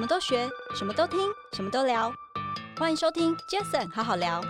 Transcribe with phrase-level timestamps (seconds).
[0.00, 1.18] 什么都学，什么都听，
[1.52, 2.10] 什么都聊。
[2.78, 4.42] 欢迎收听 Jason 好好聊。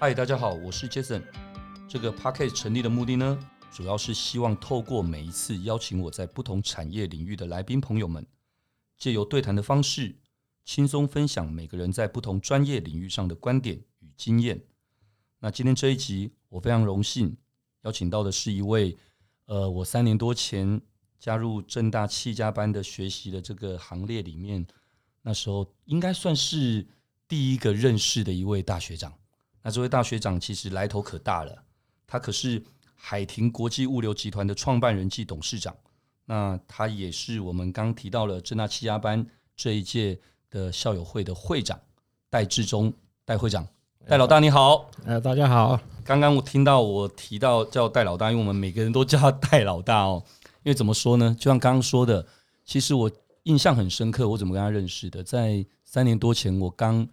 [0.00, 1.22] 嗨，大家好，我是 Jason。
[1.86, 3.38] 这个 Podcast 成立的目的呢，
[3.70, 8.26] 主要是希望透过每一次邀请我在不同产业领域的来宾朋友们，
[8.96, 10.16] 借由对谈的方式，
[10.64, 14.64] 轻松分享每个人在不同专业领域上的观点与经验。
[15.40, 17.36] 那今天这一集，我非常荣幸
[17.82, 18.96] 邀请到的是一位，
[19.44, 20.80] 呃，我三年多前
[21.18, 24.66] 加入正大七家班的学习的这个行列里面，
[25.22, 26.86] 那时候应该算是
[27.26, 29.12] 第一个认识的一位大学长。
[29.62, 31.64] 那这位大学长其实来头可大了，
[32.06, 32.62] 他可是
[32.94, 35.74] 海廷国际物流集团的创办人暨董事长。
[36.24, 39.26] 那他也是我们刚提到了正大七家班
[39.56, 40.18] 这一届
[40.50, 41.80] 的校友会的会长
[42.28, 42.92] 戴志忠
[43.24, 43.66] 戴会长。
[44.06, 45.80] 戴老大你好，呃，大家好。
[46.04, 50.22] 刚刚我听到我提到叫戴老大，因为我们每个人都叫他戴老大哦。
[50.66, 51.32] 因为怎么说呢？
[51.38, 52.26] 就像刚刚说的，
[52.64, 53.08] 其实我
[53.44, 54.28] 印象很深刻。
[54.28, 55.22] 我怎么跟他认识的？
[55.22, 57.06] 在三年多前，我刚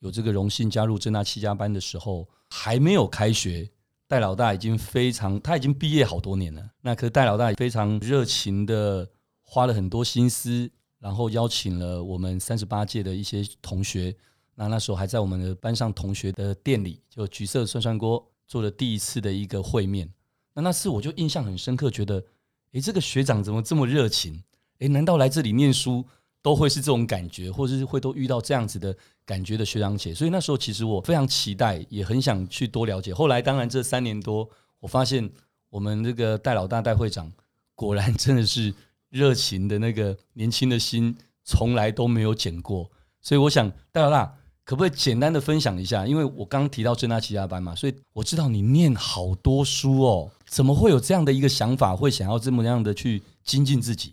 [0.00, 3.70] 有这个荣幸加入正大七家班的时候，还没有开学，
[4.06, 6.70] 戴老大已经非常，他已经毕业好多年了。
[6.82, 9.08] 那可是戴老大也非常热情的，
[9.40, 14.14] 花了很多心思，然后邀请了我们三十八届的一些同学。
[14.54, 20.12] 那那时候还在我们的班上同学的店里，就橘色涮涮锅做了第一次的一个会面。
[20.52, 22.22] 那那次我就印象很深刻，觉得，
[22.72, 24.42] 诶，这个学长怎么这么热情？
[24.78, 26.04] 诶，难道来这里念书
[26.42, 30.14] 都会是这种感觉，或者是会都遇到这样子的感觉的学长姐？
[30.14, 33.12] 所以那时候其实我非常期待，也很想去多了解。
[33.12, 34.48] 后来当然这三年多，
[34.80, 35.28] 我发现
[35.70, 37.32] 我们这个戴老大戴会长，
[37.74, 38.72] 果然真的是
[39.10, 42.90] 热情的那个年轻的心，从来都没有减过。
[43.20, 44.37] 所以我想，戴老大。
[44.68, 46.06] 可不可以简单的分享一下？
[46.06, 54.12] 因为我刚提到正大企家班嘛，所以我知道你念好多书哦，怎么会有这样的一个想法，会想要这么样的去精进自己？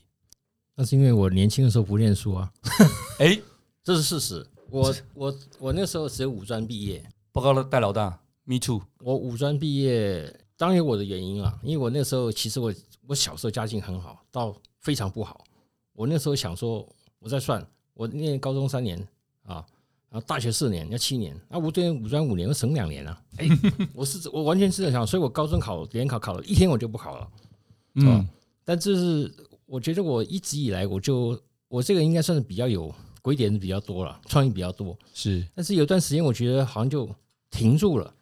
[0.76, 2.50] 那是因为我年轻的时候不念书啊。
[3.20, 3.42] 哎、欸，
[3.83, 4.48] 这是事实。
[4.70, 7.04] 我我我那时候只有五专毕业。
[7.33, 8.82] 报告了，戴老大，Me too。
[8.99, 11.60] 我五专毕业，当然有我的原因啊。
[11.64, 12.73] 因为我那时候其实我
[13.08, 15.43] 我小时候家境很好，到非常不好。
[15.92, 16.87] 我那时候想说，
[17.20, 19.05] 我在算，我念高中三年
[19.43, 19.66] 啊。
[20.15, 23.21] 然后大学四年要七年，啊，五专五专五年，我省两年啊！
[23.36, 23.49] 哎，
[23.93, 27.31] 我是我完全是在想，所以我高中考联考考了一天我就不考了，
[27.95, 28.25] 嗯，
[28.64, 29.30] 但这是
[29.65, 31.37] 我觉得我一直以来我就
[31.67, 37.14] 我这个应该算是比较有鬼点子比较多了，创意比较多是，但是有段时间我觉得好像就
[37.52, 38.14] 停住了。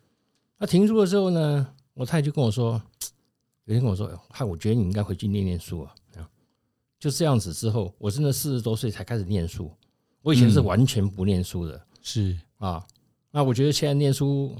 [0.57, 2.81] 那停住了之后呢，我太太就跟我说，
[3.65, 5.93] 有人跟我说，嗨，我觉得你应该回去念念书啊。
[6.99, 9.69] 就这样子之后，我真的四十多岁才开始念书。
[10.23, 12.84] 我以前是完全不念书的，是啊，
[13.29, 14.57] 那我觉得现在念书，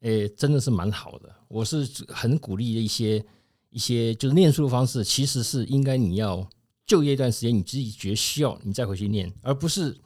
[0.00, 1.34] 诶，真的是蛮好的。
[1.48, 3.24] 我是很鼓励的一些
[3.70, 6.46] 一些，就是念书的方式，其实是应该你要
[6.84, 9.96] 就业一段时间，你自己觉得需要，你再回去念，而不是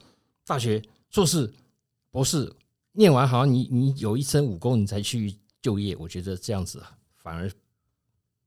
[0.45, 1.53] 大学硕士、
[2.09, 2.49] 博士
[2.93, 5.93] 念完，好像你你有一身武功，你才去就业。
[5.97, 6.81] 我觉得这样子
[7.17, 7.51] 反而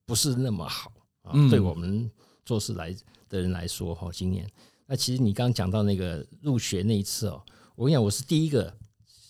[0.07, 0.91] 不是那么好
[1.21, 2.11] 啊，对我们
[2.47, 2.97] 做事来
[3.29, 4.51] 的人来说，哈，经验。
[4.87, 7.43] 那其实你刚刚讲到那个入学那一次哦，
[7.75, 8.73] 我跟你讲，我是第一个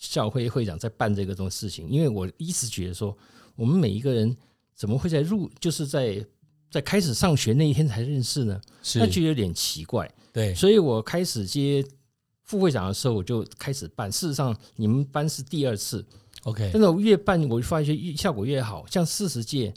[0.01, 3.17] 校会会长在办这个种事情，因为我一直觉得说，
[3.55, 4.37] 我们每一个人
[4.75, 6.25] 怎么会在入，就是在
[6.71, 8.61] 在开始上学那一天才认识呢？
[8.83, 10.13] 是，那就有点奇怪。
[10.33, 11.83] 对，所以我开始接
[12.43, 14.13] 副会长的时候，我就开始办。
[14.13, 16.05] 事实上，你们班是第二次
[16.43, 19.73] ，OK，但是我越办，我就发现越效果越好，像四十届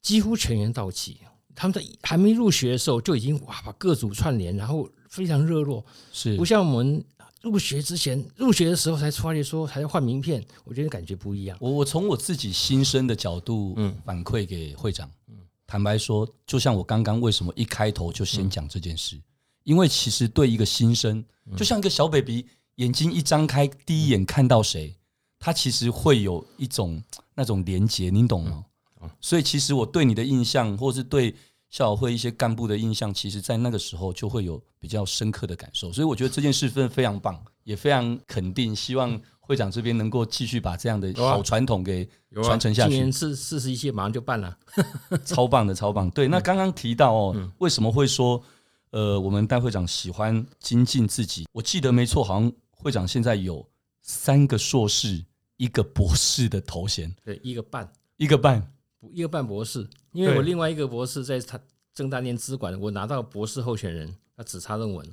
[0.00, 1.18] 几乎全员到齐。
[1.54, 6.36] 他们在还没入学的时候就已经哇把各组串联，然后非常热络，是。
[6.36, 7.04] 不像我们
[7.42, 11.56] 入学之前入学的时候才出来说还要换名片，我觉得感觉不一样。
[11.60, 13.94] 我我从我自己新生的角度嗯。
[14.04, 15.36] 反馈给会长，嗯。
[15.66, 19.20] 坦白说，就像我刚刚为什么一开头就先讲这件事，
[19.64, 21.24] 因为其实对一个新生，
[21.56, 22.46] 就像一个小 baby
[22.76, 24.94] 眼睛一张开，第一眼看到谁，
[25.38, 27.02] 他其实会有一种
[27.34, 28.64] 那种连结，你懂吗？
[29.20, 31.34] 所以其实我对你的印象，或是对
[31.70, 35.92] 校友会一些干部的印象，其实，在那个时候就会有比较深刻的感受。
[35.92, 38.76] 所以我觉得这件事真的非常棒，也非常肯定。
[38.76, 42.06] 希望会长这边能够继续把这样的好传统给
[42.42, 42.90] 传承下去。
[42.90, 44.56] 今年四四十一届马上就办了，
[45.24, 46.10] 超棒的，超棒。
[46.10, 48.42] 对，那刚刚提到哦，为什么会说
[48.90, 51.48] 呃，我们戴会长喜欢精进自己？
[51.52, 53.66] 我记得没错，好像会长现在有
[54.02, 55.24] 三个硕士，
[55.56, 58.70] 一个博士的头衔，对，一个半，一个半。
[59.10, 61.58] 一个半博士，因为我另外一个博士在他
[61.94, 65.06] 政大念资管，我拿到博士候选人，他只差论文。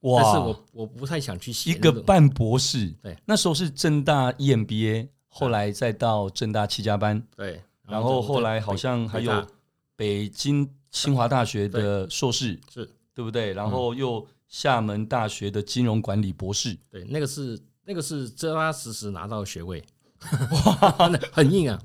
[0.00, 0.20] 哇！
[0.20, 1.70] 但是我我不太想去写。
[1.70, 9.46] 一个半博士，对，那时候是正大 EMBA，后来再到正大七加班，对，然后后来好像还有
[9.94, 13.52] 北京清华大学的硕士，是对不对？
[13.52, 19.80] 然后又厦门大学的金融管理博士，对，那个是那个是扎扎实实拿到学位，
[20.50, 21.80] 哇，很硬啊，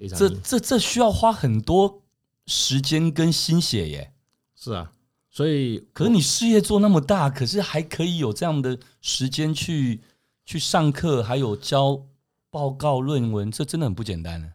[0.00, 0.18] 非常。
[0.18, 2.02] 这这这需要花很多
[2.46, 4.14] 时间跟心血耶。
[4.56, 4.92] 是啊，
[5.28, 10.00] 所以可是你事业做那么大，可是还可以有这样的时间去
[10.44, 12.06] 去上课，还有交
[12.50, 14.54] 报告论文，这真的很不简单呢。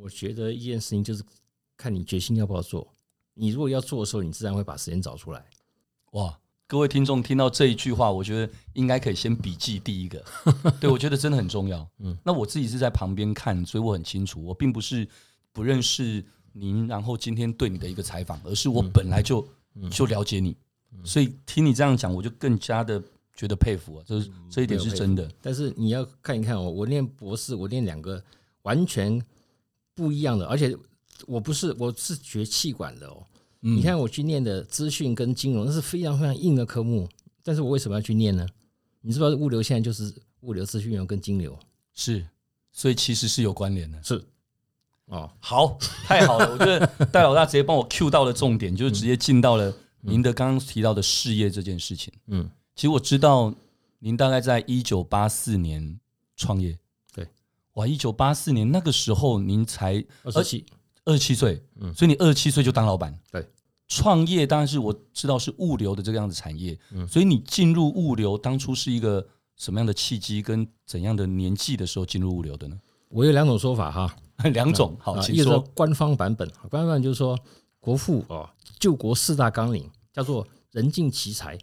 [0.00, 1.24] 我觉得一件事情就是
[1.76, 2.92] 看你决心要不要做。
[3.32, 5.46] 你如果要做的时候，你自然会把时间找出来。
[6.12, 6.38] 哇，
[6.74, 10.20] 各位听众听到这一句话，我觉得应该可以先笔记第一个。
[10.80, 11.88] 对，我觉得真的很重要。
[12.00, 15.06] 嗯，那我自己是在旁边看，所以我很清楚，我并不是
[15.52, 16.20] 不认识
[16.52, 20.56] 您，然后今天对你的一个采访，而是我本来就、嗯、就了解你，
[21.04, 23.00] 所以听你这样讲，我就更加的
[23.36, 25.30] 觉得佩服啊，这是这一点是真的。
[25.40, 28.20] 但是你要看一看我，我念博士，我念两个
[28.62, 29.22] 完全
[29.94, 30.76] 不一样的，而且。
[31.28, 33.24] 我不是，我是学气管的哦。
[33.66, 37.08] 嗯、你看我去念的资讯跟金融，那是非常非常硬的科目。
[37.42, 38.46] 但是我为什么要去念呢？
[39.00, 41.58] 你知不知道物流现在就是物流、资讯流跟金流？
[41.94, 42.26] 是，
[42.72, 44.02] 所以其实是有关联的。
[44.02, 44.22] 是，
[45.06, 46.52] 哦，好，太好了！
[46.52, 52.12] 我觉得 戴老大直接帮我 Q 到了重点，就是直接进到了您的刚刚提到的事业这件事情。
[52.26, 53.54] 嗯，其实我知道
[53.98, 55.98] 您大概在一九八四年
[56.36, 56.78] 创业。
[57.14, 57.26] 对，
[57.74, 60.66] 哇，一九八四年那个时候您才二十七。
[61.06, 63.46] 二十七岁，嗯，所以你二十七岁就当老板，对，
[63.86, 69.26] 创业当然是我知道是物流的这个样子产业，嗯，所以你进入物流当初是一个
[69.56, 72.80] 什么样的契机，跟怎样的年纪的时候进入物流的呢？
[73.10, 74.16] 我有两种说法哈，
[74.52, 75.20] 两种，好。
[75.28, 77.38] 一个官方版本，官方版本就是说
[77.78, 78.48] 国父哦，
[78.78, 81.58] 救国四大纲领叫做人尽其才，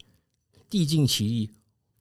[0.69, 1.49] 地尽其力，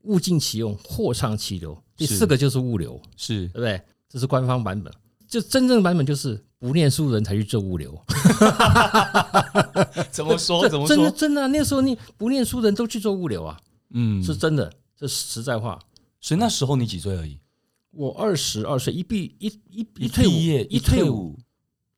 [0.03, 3.83] 物尽其用，货畅其流，第四个就是物流，是，对不对？
[4.09, 4.93] 这是官方版本，
[5.27, 6.45] 就真正版本就是。
[6.61, 7.99] 不念书的人才去做物流，
[10.13, 10.69] 怎么说？
[10.69, 10.89] 怎么说？
[10.89, 13.59] 真的真的，那时候你不念书的人都去做物流啊，
[13.95, 15.79] 嗯，是真的，这是实在话。
[16.21, 17.41] 所以那时候你几岁而已？
[17.93, 20.31] 我二十二岁，一毕一一一退伍，
[20.69, 21.39] 一退伍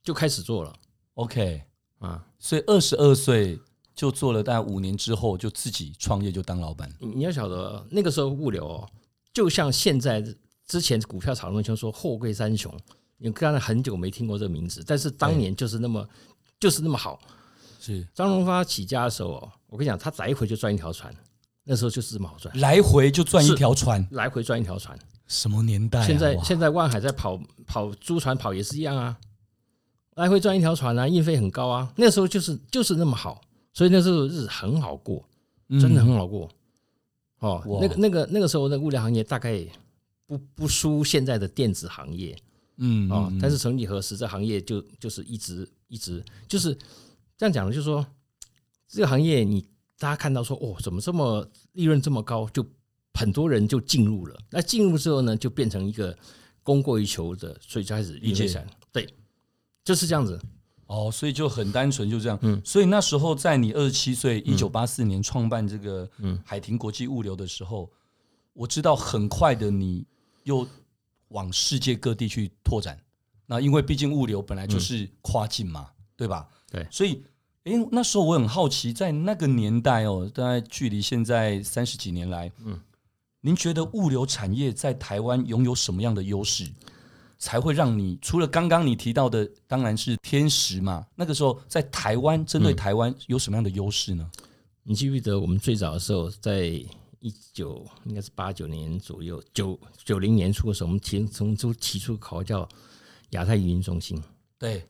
[0.00, 0.72] 就开始做了。
[1.14, 1.62] OK
[1.98, 3.58] 啊，所以二十二岁
[3.96, 6.88] 就做了，大概五年之后就自己创业，就当老板。
[7.00, 8.88] 你要晓得，那个时候物流哦，
[9.34, 10.24] 就像现在
[10.68, 12.72] 之前股票炒那么凶，说货柜三雄。
[13.22, 16.06] 你刚才很久没听过这个名字，但是当年就是那么，
[16.58, 17.20] 就是那么好。
[17.80, 21.14] 是张荣发起家的时候，我跟你讲，他来回就赚一条船，
[21.64, 24.98] 那时候就是这么好赚，来回就赚一条船，来回赚一条船。
[25.28, 26.06] 什么年代啊？
[26.06, 29.16] 现在现在万海在跑跑租船跑也是一样啊，
[30.16, 31.92] 来回赚一条船啊，运费很高啊。
[31.96, 33.40] 那时候就是就是那么好，
[33.72, 35.24] 所以那时候日子很好过，
[35.80, 36.48] 真的很好过。
[37.38, 39.64] 哦，那个那个那个时候的物流行业大概
[40.26, 42.36] 不不输现在的电子行业。
[42.78, 46.76] 嗯啊，但是曾几何时，这行业就就是一直一直就是
[47.36, 48.04] 这样讲的，就是说
[48.88, 49.62] 这个行业你
[49.98, 52.66] 大家看到说哦，怎么这么利润这么高，就
[53.14, 54.36] 很多人就进入了。
[54.50, 56.16] 那进入之后呢，就变成一个
[56.62, 59.06] 供过于求的，所以就开始理解对，
[59.84, 60.40] 就是这样子。
[60.86, 62.38] 哦，所以就很单纯，就这样。
[62.42, 66.10] 嗯，所以那时候在你二十七岁，一九八四年创办这个
[66.44, 67.90] 海霆国际物流的时候，
[68.54, 70.04] 我知道很快的你
[70.44, 70.66] 又。
[71.32, 72.98] 往世界各地去拓展，
[73.46, 76.48] 那因为毕竟物流本来就是跨境嘛，嗯、对吧？
[76.70, 77.22] 对，所以，
[77.64, 82.80] 诶，那时候我很好奇，在那个年代哦，大概距离现在三十几年来，嗯，
[83.40, 86.70] 您觉得物流产业在台湾拥有什么样的优势，
[87.38, 91.06] 才会让你除了刚刚你提到的，当然是天时嘛？
[91.14, 94.30] 那个时候在台湾，针对台湾有什么样的优势呢？
[94.36, 94.48] 嗯、
[94.84, 96.82] 你记不记得我们最早的时候在？
[97.22, 102.68] 一九应该是八九年左右，九九零年初的时候，我们提从出提出口号叫
[103.30, 104.20] 亚太营运中心。
[104.58, 104.84] 对，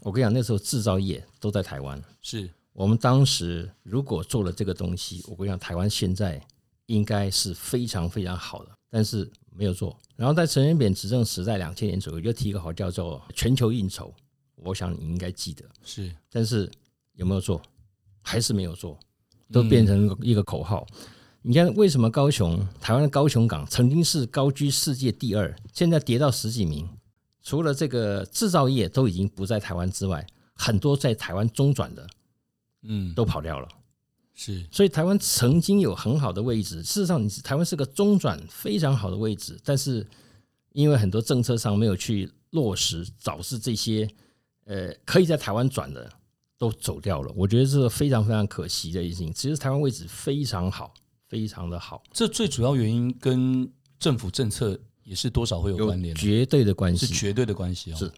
[0.00, 2.02] 我跟你讲，那时候制造业都在台湾。
[2.20, 6.44] 是我们当时如果做了这个东西，我跟你讲，台湾现在
[6.86, 9.96] 应该是非常非常好的，但是没有做。
[10.16, 14.12] 然后在陈水扁执政时代，两千年左右又提一个口号叫做全球应酬，
[14.56, 15.64] 我想你应该记得。
[15.84, 16.68] 是，但是
[17.14, 17.62] 有没有做？
[18.20, 18.98] 还是没有做，
[19.52, 20.84] 都变成一个口号。
[20.90, 21.08] 嗯
[21.42, 26.88] 你看，为什么高雄台湾的高雄港曾经是高居世界第二，现在跌到十几名？
[27.42, 32.06] 除了这个制造业都已经不在台湾之外，很多在台湾中转的，
[32.82, 33.68] 嗯，都跑掉了。
[34.34, 36.82] 是，所以台湾曾经有很好的位置。
[36.82, 40.06] 事实上，你台湾是个中转非常好的位置，但是
[40.72, 44.06] 因为很多政策上没有去落实，导致这些
[44.64, 46.12] 呃可以在台湾转的
[46.58, 47.32] 都走掉了。
[47.34, 49.32] 我觉得这是非常非常可惜的一件事情。
[49.32, 50.92] 其实台湾位置非常好。
[51.28, 57.96] 非常的好，这最主要原因跟政府政策也是多少会有关联，绝对的关系，是绝对的关系哦。
[57.96, 58.12] 是，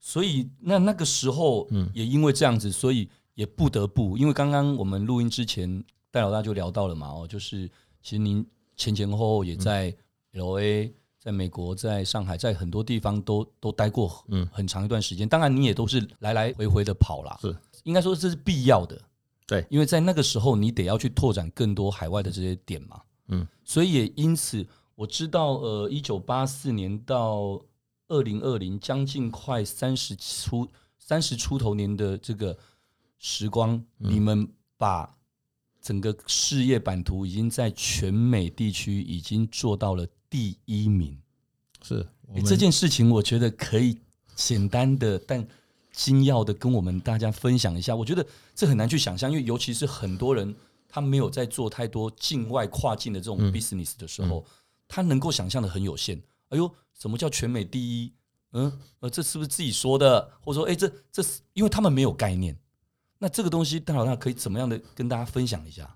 [0.00, 7.68] 所以那那个时候，嗯，也因为这样子，所以也不得不，因为刚刚我们录音之前，戴老大就聊到了嘛，哦，就是
[8.00, 8.46] 其实您
[8.76, 9.94] 前前后后也在
[10.32, 15.28] LA，在美国，在上海，在很多地方都都待过，嗯，很长一段时间。
[15.28, 17.56] 当然，你也都是来来回回的跑啦，是。
[17.84, 19.00] 应该说这是必要的，
[19.46, 27.62] 对，因为在那个时候你得要去拓展更多海外的这些点嘛，嗯，所以也因此我知道，呃，一九八四年到。
[28.08, 32.56] 二零二零将近快三十出三十出头年的这个
[33.18, 35.12] 时光，嗯、你们把
[35.82, 41.18] 整个事业版图已经在全美地区已经做到了第一名。
[41.82, 43.98] 是、欸、这件事情，我觉得可以
[44.36, 45.44] 简单的但
[45.96, 47.96] 精要的跟我们大家分享一下。
[47.96, 48.24] 我觉得
[48.54, 50.54] 这很难去想象，因为尤其是很多人
[50.86, 54.52] 他没有在做太多境外跨境的这种 business 的时候，嗯嗯、
[54.86, 56.22] 他能够想象的很有限。
[56.50, 56.70] 哎呦！
[56.98, 58.12] 什么叫全美第一？
[58.52, 60.30] 嗯，呃，这是不是自己说的？
[60.40, 62.56] 或者说，哎，这这是因为他们没有概念。
[63.18, 65.94] 那这个东西，戴老大可以怎么样的跟大家分享一下？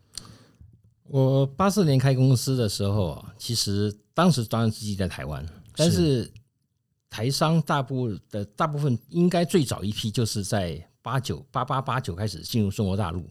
[1.05, 6.31] 我八四年开公司的时候啊，其实当时当然自己在台湾，但是
[7.11, 13.29] 台商大部的大部分应该最早一批就是在八九八八八九开始进入中国大陆。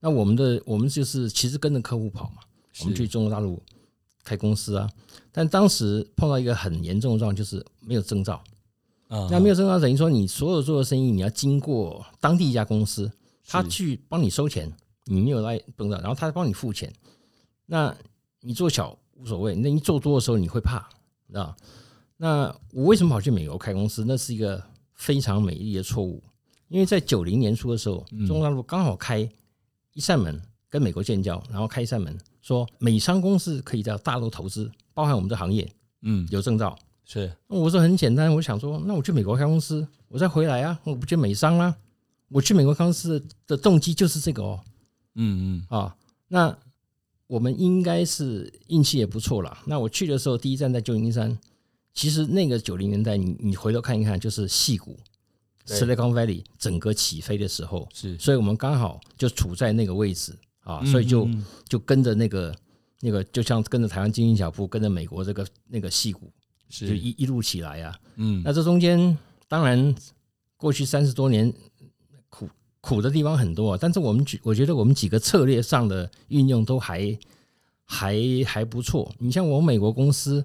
[0.00, 2.42] 那我们的我们就是其实跟着客户跑嘛，
[2.80, 3.62] 我们去中国大陆。
[4.24, 4.86] 开公司啊，
[5.32, 8.44] 但当时碰到一个很严重的状况，就是没有证照。
[9.08, 13.10] 那没有证照，等于说你所有做的生意，你要经过当地一家公司，
[13.46, 14.70] 他去帮你收钱，
[15.06, 16.92] 你没有来证照，然后他帮你付钱。
[17.64, 17.96] 那
[18.40, 20.80] 你做小无所谓，那你做多的时候你会怕，
[21.26, 21.56] 知道？
[22.18, 24.04] 那我为什么跑去美国开公司？
[24.06, 24.62] 那是一个
[24.94, 26.22] 非常美丽的错误，
[26.68, 29.26] 因为在九零年初的时候，中国大陆刚好开
[29.94, 30.38] 一扇门。
[30.70, 35.66] 跟美国建交，然后开一扇门，说美商公司可以在大陆投资，包含我们的行业，
[36.02, 37.32] 嗯，有证照是。
[37.46, 41.74] 我说很简单，我想说，那我去美国开公司，我再回来啊，我不去美商啊，
[42.28, 44.60] 我去美国开公司的动机就是这个哦，
[45.14, 45.96] 嗯嗯啊，
[46.28, 46.54] 那
[47.28, 49.56] 我们应该是运气也不错了。
[49.64, 51.38] 那我去的时候，第一站在旧金山，
[51.98, 54.96] 其实那个九零年代，你你回头看一看，就是矽谷
[55.66, 60.32] ，Silicon Valley 整个起飞的时候，是，所以我们刚好就处在那个位置。
[60.62, 61.26] 啊，所以就
[61.66, 62.54] 就跟着那个
[63.00, 66.30] 那个，就像跟着台湾经济脚步，跟着美国这个那个矽谷，
[66.68, 67.98] 就一一路起来啊。
[68.16, 69.16] 嗯，那这中间
[69.48, 69.94] 当然
[70.58, 71.50] 过去三十多年
[72.28, 72.48] 苦
[72.82, 77.18] 苦的地方很多啊，但是我们举我觉得我们几个策略上的运用都还
[77.84, 78.14] 还
[78.46, 79.10] 还不错。
[79.18, 80.44] 你像我们美国公司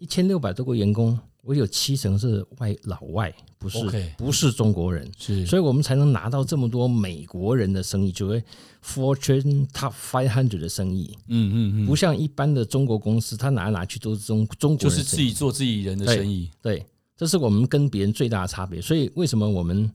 [0.00, 1.16] 一千六百多个员工。
[1.42, 8.44] 我有七成是外老外，不是 Okay, 不是中国人，是，所以我们才能拿到这么多美国人的生意，就会
[8.84, 11.16] Fortune Top Five Hundred 的生意。
[11.28, 16.50] 嗯嗯嗯，不像一般的中国公司，他拿来拿去都是中中国人，就是自己做自己人的生意。
[16.60, 18.78] 对，对，这是我们跟别人最大的差别。
[18.78, 19.90] 所以为什么我们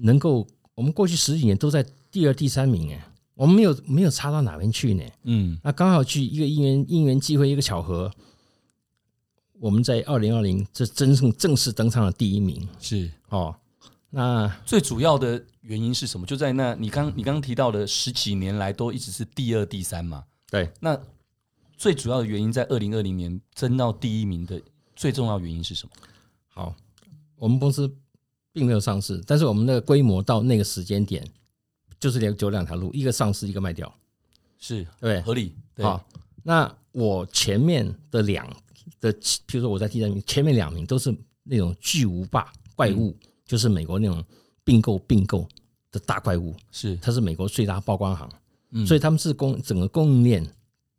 [0.00, 0.44] 能够，
[0.74, 2.90] 我们过去十几年都在第二、第三名？
[2.92, 5.04] 哎，我们没有没有差到哪边去呢？
[5.22, 8.10] 嗯，那刚好去一个因缘因缘机会，一个巧合。
[9.60, 13.54] 我们在二零二零这真正正式登上了第一名，是哦。
[14.10, 16.24] 那最主要的原因是什么？
[16.24, 20.24] 就在那你刚你刚刚提到的十几年来都一直是第二、第三嘛？
[20.50, 20.70] 对。
[20.80, 20.98] 那
[21.76, 24.60] 最主要的原因在二零二零年争到第一名的
[24.96, 25.92] 最重要原因是什么？
[26.48, 26.74] 好，
[27.36, 27.92] 我们公司
[28.52, 31.22] 并没有上市，但是我们的规模到那个时间点
[32.00, 33.92] 就是两走两条路，一个上市，一个卖掉，
[34.58, 35.54] 是对合理。
[35.78, 36.02] 好，
[36.44, 38.48] 那我前面的两。
[39.00, 44.24] 的，譬如说我在第三名，前面两名都是那种巨无霸怪物，嗯、就是美国那种
[44.64, 45.48] 并购并购
[45.90, 46.96] 的大怪物，是。
[46.96, 48.30] 它是美国最大曝光行，
[48.70, 50.46] 嗯、所以他们是供整个供应链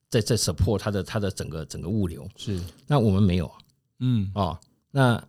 [0.09, 2.59] 在在 support 它的它的整个整个物流，是。
[2.87, 3.51] 那我们没有，
[3.99, 4.31] 嗯。
[4.33, 4.59] 啊、哦，
[4.91, 5.27] 那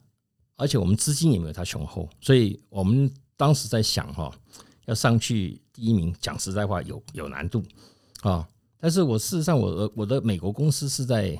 [0.57, 4.33] 而且我们资金也没有它雄厚，所以我们当时在想哈，
[4.87, 7.61] 要上去第一名，讲实在话有有难度
[8.21, 8.47] 啊、哦，
[8.79, 11.39] 但是我事实上我的我的美国公司是在。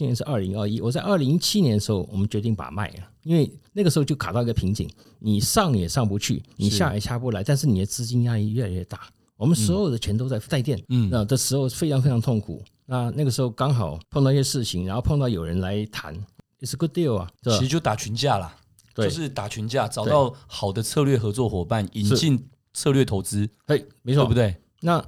[0.00, 4.88] 今年是二零二一，我在二零一七年的时候，我们决定把卖了，因为那个时候就卡到一个瓶颈，
[5.18, 8.98] 你上也上不去，你下也下不来，但是你的资金压力越来越大，
[9.36, 12.62] 我们所有的钱都在带电，嗯，那这时候非常非常痛苦。
[12.86, 16.14] 那那个时候刚好碰到一些事情，然后碰到有人来谈
[16.60, 18.56] ，It's a good deal 啊，其实就打群架啦，
[18.94, 22.42] 对，就是打群架，找到好的策略合作伙伴，引进
[22.72, 24.56] 策略投资，嘿，没错，对不对？
[24.80, 25.04] 那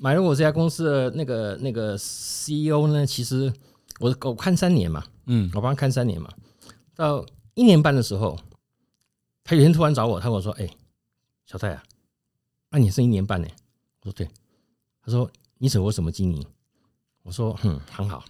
[0.00, 3.52] 买了我这家公司的那个那个 CEO 呢，其实。
[4.02, 6.28] 我我看三年嘛，嗯，我帮他看三年嘛，
[6.96, 8.36] 到一年半的时候，
[9.44, 10.68] 他有一天突然找我，他跟我说：“哎，
[11.46, 11.82] 小戴啊，
[12.70, 13.46] 那你剩一年半呢？”
[14.02, 14.28] 我说：“对。”
[15.04, 16.44] 他说：“你手握什么经营？”
[17.22, 18.24] 我说：“嗯，很好。”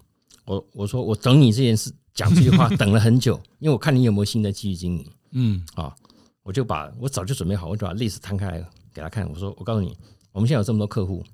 [0.45, 5.97] 我我说：“我等你这件事讲这句话 等了很久，因为我看你有没有心在继续经营。”嗯啊，
[6.43, 9.27] 我就把我早就准备好，我就把 list 摊开来给他看。
[9.27, 9.97] 我说，我告诉你，
[10.33, 11.25] 我们现在有这么多客户，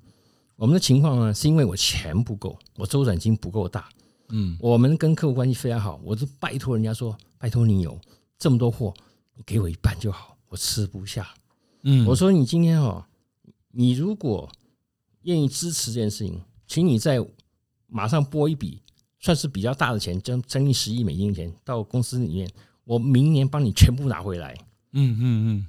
[0.55, 3.89] 我们的情况呢，是因为我钱不够，我周转金不够大。
[4.29, 7.99] 嗯，我们跟客户关系非常好，我就拜托人家说，拜托你有
[8.37, 8.93] 这么多货，
[9.35, 11.27] 你给我一半就好，我吃不下。
[11.83, 13.05] 嗯，我说你今天哦，
[13.71, 14.49] 你如果
[15.23, 17.19] 愿意支持这件事情，请你在
[17.87, 18.81] 马上拨一笔，
[19.19, 22.49] 算是比较大的钱，将将近十亿美金的钱到公司里面，
[22.83, 24.55] 我明年帮你全部拿回来。
[24.91, 25.67] 嗯嗯嗯，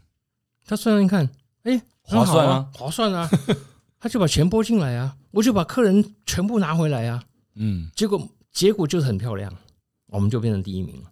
[0.66, 1.30] 他算算看，
[1.62, 3.28] 哎，划算啊，划算啊，
[4.00, 7.24] 他就把钱拨进来啊，我就把客人全部拿回来啊。
[7.54, 9.52] 嗯，结果结果就是很漂亮，
[10.08, 11.10] 我们就变成第一名了。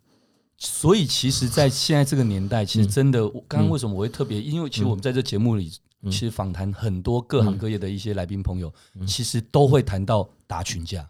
[0.57, 4.41] 所以其实，在现在这个年代，其实真的，刚刚为什么我会特别？
[4.41, 5.73] 因为其实我们在这节目里。
[6.05, 8.73] 其实访谈很多各行各业的一些来宾朋友，
[9.05, 11.05] 其实都会谈到打群架，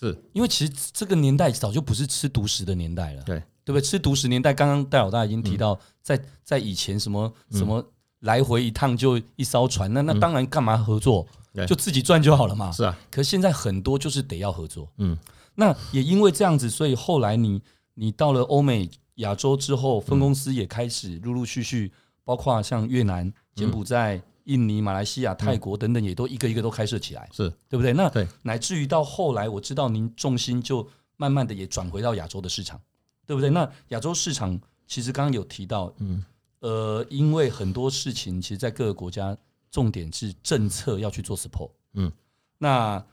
[0.00, 0.16] 是。
[0.32, 3.42] 因为其实这个年代早就不是吃独食的年代了，对。
[3.62, 3.82] 对不对？
[3.82, 7.84] 吃独食年代，刚刚戴老大已经提到，在在以前什么什么
[8.20, 11.26] 来回一趟就一艘船，那那当然干嘛合作，
[11.68, 12.72] 就自己赚就好了嘛。
[12.72, 15.16] 是啊，可是现在很多就是得要合作，嗯，
[15.60, 17.60] 那也因为这样子，所以后来你
[17.94, 21.92] 你到了欧美亚洲之后，分公司也开始陆陆续续，
[22.24, 24.22] 包括像越南、柬埔寨。
[24.44, 27.92] 印尼、马来西亚、泰国等等，也都一个一个都开设起来，是对不对？
[27.92, 30.84] 那对，乃至于到后来，我知道您重心就
[31.16, 32.80] 慢慢的也转回到亚洲的市场，
[33.26, 33.50] 对不对？
[33.50, 36.24] 那亚洲市场其实刚刚有提到，嗯，
[36.60, 39.36] 呃，因为很多事情，其实，在各个国家，
[39.70, 42.10] 重点是政策要去做 support，嗯，
[42.58, 43.04] 那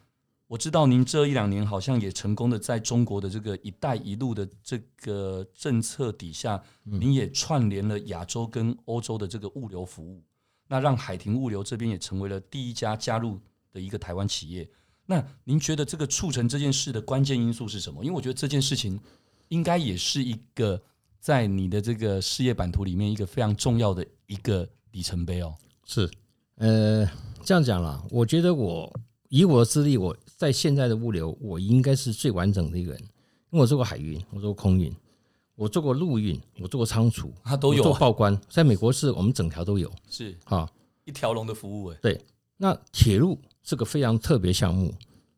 [0.47, 10.23] 我知道您这一两年好像也成功的在中国的这个“一带一路”的这个政策底下，您也串联了亚洲跟欧洲的这个物流服务。
[10.69, 13.39] 那让海婷物流这边也成为了第一家加入
[13.73, 14.69] 的一个台湾企业。
[15.05, 18.03] 那您觉得这个促成这件事的关键因素是什么？
[18.03, 18.99] 因为我觉得这件事情
[19.49, 20.81] 应该也是一个
[21.19, 25.55] 在你的这个事业版图里面一个非常重要的一个里程碑哦。
[25.85, 26.09] 是，
[26.55, 27.09] 呃，
[27.43, 28.93] 这样讲啦，我觉得我
[29.29, 34.93] 以我的资历，我在现在的物流，我应该是最完整的一个人，因为我做过海运，我做过空运。
[35.55, 40.69] 我做过陆运，我做过仓储，他都有做报关，在美国是我们整条都有，是啊，
[41.03, 41.97] 一条龙的服务诶。
[41.99, 42.21] 对，
[42.57, 44.93] 那铁路是个非常特别项目，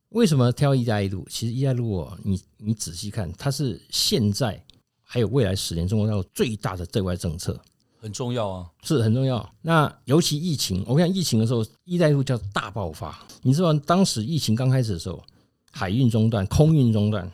[0.09, 1.25] 为什么挑一带一路？
[1.29, 4.61] 其实一带一路哦，你你仔细看，它是现在
[5.01, 7.57] 还有未来十年中国大陆最大的对外政策，
[7.99, 9.47] 很重要啊，是很重要。
[9.61, 13.19] 那尤其疫情，我看疫情的时候，一带一路叫大爆发。
[13.41, 15.23] 你知道当时疫情刚开始的时候，
[15.71, 17.29] 海运中断，空运中断，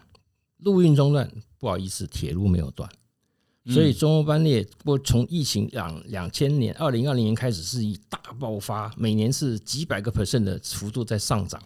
[0.60, 1.30] 陆运中断。
[1.58, 2.88] 不好意思，铁路没有断，
[3.74, 11.60] 所以中欧班列不从疫情两两千年二零二零年开始是以大爆发，每年是几百个 percent 的幅度在上涨，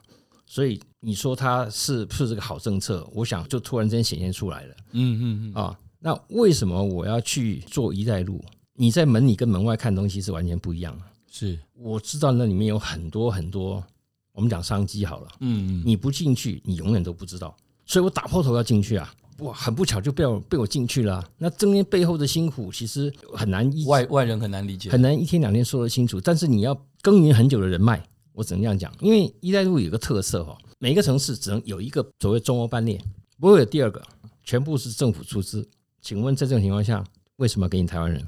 [0.46, 3.06] 所以你说它是不是这个好政策？
[3.14, 4.76] 我想就突然间显现出来了。
[4.94, 8.42] 嗯嗯嗯啊，那为什么我要去做一带一路？
[8.82, 11.04] 你在门里跟门外看东西是完全不一样的。
[11.30, 13.84] 是，我知道那里面有很多很多，
[14.32, 15.28] 我们讲商机好了。
[15.42, 17.54] 嗯嗯，你不进去，你永远都不知道，
[17.86, 19.14] 所以我打破头要进去啊。
[19.40, 21.30] 哇，很不巧就被我被我进去了啊。
[21.38, 26.22] 那中间背后的辛苦，其实很难一外外人很难理解，很难一天两天说得清楚。
[26.22, 28.90] 但是你要耕耘很久的人脉，我只能这样讲。
[29.02, 32.98] 因为一带一路有个特色哈，每个城市只能有一个所谓中欧班列，
[33.42, 34.02] 不会有第二个，
[34.46, 35.68] 全部是政府出资。
[36.02, 37.04] 请问在这种情况下，
[37.36, 38.24] 为什么给你台湾人？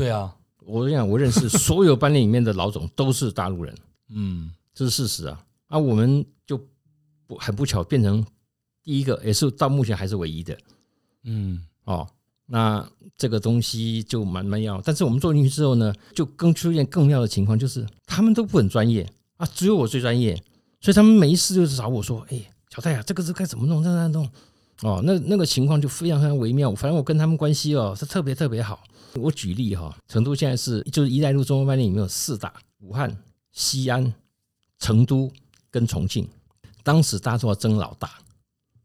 [0.00, 0.34] 对啊，
[0.64, 3.74] 我跟你讲，我认识所有班列里面的老总都是大陆人，
[4.08, 5.44] 嗯，这是事实啊。
[5.66, 6.58] 啊，我们就
[7.26, 8.24] 不很不巧变成。
[8.82, 10.56] 第一个也是到目前还是唯一的，
[11.24, 12.08] 嗯，哦，
[12.46, 20.34] 那这个东西就慢慢要，但是我们做进去之后呢，就更出现更妙的情况，就是他们都不很专业啊，只有我最专业，
[20.80, 24.26] 所以他们没事就是找我说，哎，小戴啊，这个是该怎么弄，怎么弄，
[24.80, 26.74] 哦，那那个情况就非常非常微妙。
[26.74, 28.82] 反正我跟他们关系哦是特别特别好。
[29.14, 33.16] 我举例哈，成都现在是就是一带一路中欧班列里面有四大，武汉、
[33.52, 34.12] 西安、
[34.78, 35.30] 成都
[35.70, 36.28] 跟重庆，
[36.82, 38.10] 当时大家说要争老大。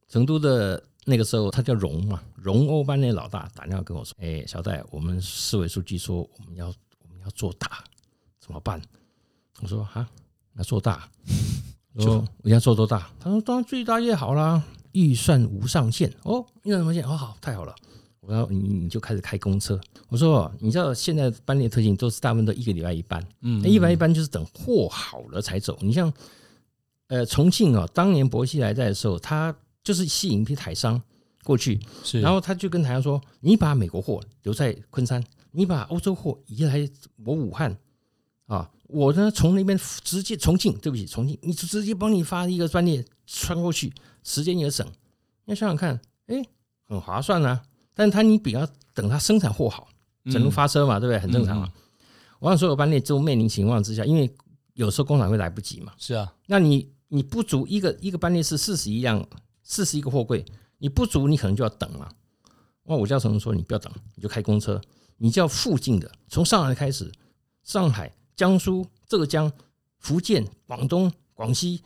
[0.07, 7.83] 成都的那个时候，他叫荣嘛，荣欧班列老大打电话跟我说：“哎，小戴，我们市委书记说我们要我们要做大，
[8.39, 8.81] 怎么办？”
[9.61, 10.07] 我说：“啊，
[10.53, 11.09] 那做大。
[11.93, 17.75] ”我说：“我要做多大？”他说：“当然最大越好啦，预算无上限哦，预算无上限，哦好，太好了。”
[18.25, 25.77] 我说：“你你就开始开公车。”我说：“你知道现在班列特性都是大部分都一个礼拜一班，嗯，那一般一般就是等货好了才走。
[25.81, 26.11] 你像
[27.07, 29.55] 呃重庆啊，当年薄熙来在的时候，他。
[29.85, 30.99] 就是吸引一批台商
[31.43, 36.89] 过去，是，然后他就跟台商说：“你把美国货留在昆山，你把欧洲货移来
[37.23, 37.77] 我武汉
[38.47, 44.83] 啊，我呢从那边直接重庆，对不起，重庆，你就直接帮你发一个专列穿过去，时间也省。
[45.45, 46.43] 你想想看，哎，
[46.87, 47.61] 很划算啊。
[47.95, 49.87] 但是他你比较等他生产货好，
[50.31, 51.19] 整路发车嘛，对不对？
[51.19, 51.73] 很正常嘛。
[52.39, 54.29] 我让所有班列都面临情况之下，因为
[54.73, 55.93] 有时候工厂会来不及嘛。
[55.97, 59.25] 是啊，那你你不足一个一个班列是四十一辆，
[59.63, 60.45] 四十一个货柜，
[60.77, 62.07] 你不足你可能就要等了。
[62.83, 64.79] 那我叫陈说，你不要等，你就开公车，
[65.17, 67.11] 你叫附近的，从上海开始，
[67.63, 69.51] 上海、江苏、浙江、
[69.97, 71.81] 福建、广东、广西，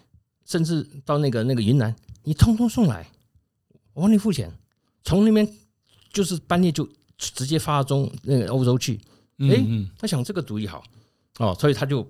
[0.45, 3.07] 甚至到那个那个云南，你通通送来，
[3.93, 4.51] 我帮你付钱。
[5.03, 5.47] 从那边
[6.11, 8.99] 就是班列就直接发到中那个欧洲去。
[9.39, 9.65] 哎，
[9.97, 10.83] 他想这个主意好
[11.37, 12.05] 哦，所以他就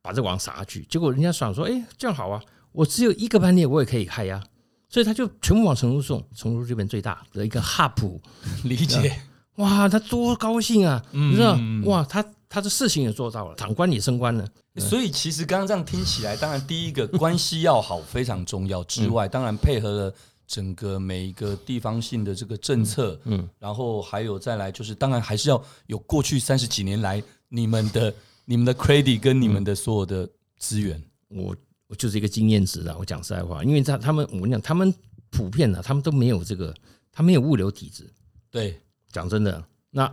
[0.00, 0.84] 把这网撒下去。
[0.90, 4.42] 结果人家想说，哎，这样好啊，我只有一个班列，我也可以开呀。
[4.88, 8.20] 所以他就全部往成都送，成都这边最大的一个 hub，
[8.64, 9.16] 理解。
[9.56, 11.02] 哇，他多高兴啊！
[11.12, 14.46] 你知道，哇，他他的事情也做到了，长官也升官了。
[14.78, 20.14] 所以其实刚刚这样听起来，当然第一个关系要好非常重要之外，当然配合了
[20.46, 30.28] 整个每一个地方性的这个政策，嗯，然后还有再来就是，当然还是要有过去三十几年来你们的 你们的 credit 跟你们的所有的
[30.58, 31.54] 资源，我
[31.86, 31.94] 我。
[31.94, 34.92] 就是一个经验值啊，我讲实在话，因为他他们我跟你讲，他们
[35.28, 36.74] 普遍的，他们都没有这个，
[37.12, 38.10] 他没有物流体制。
[38.50, 40.10] 对，讲真的，那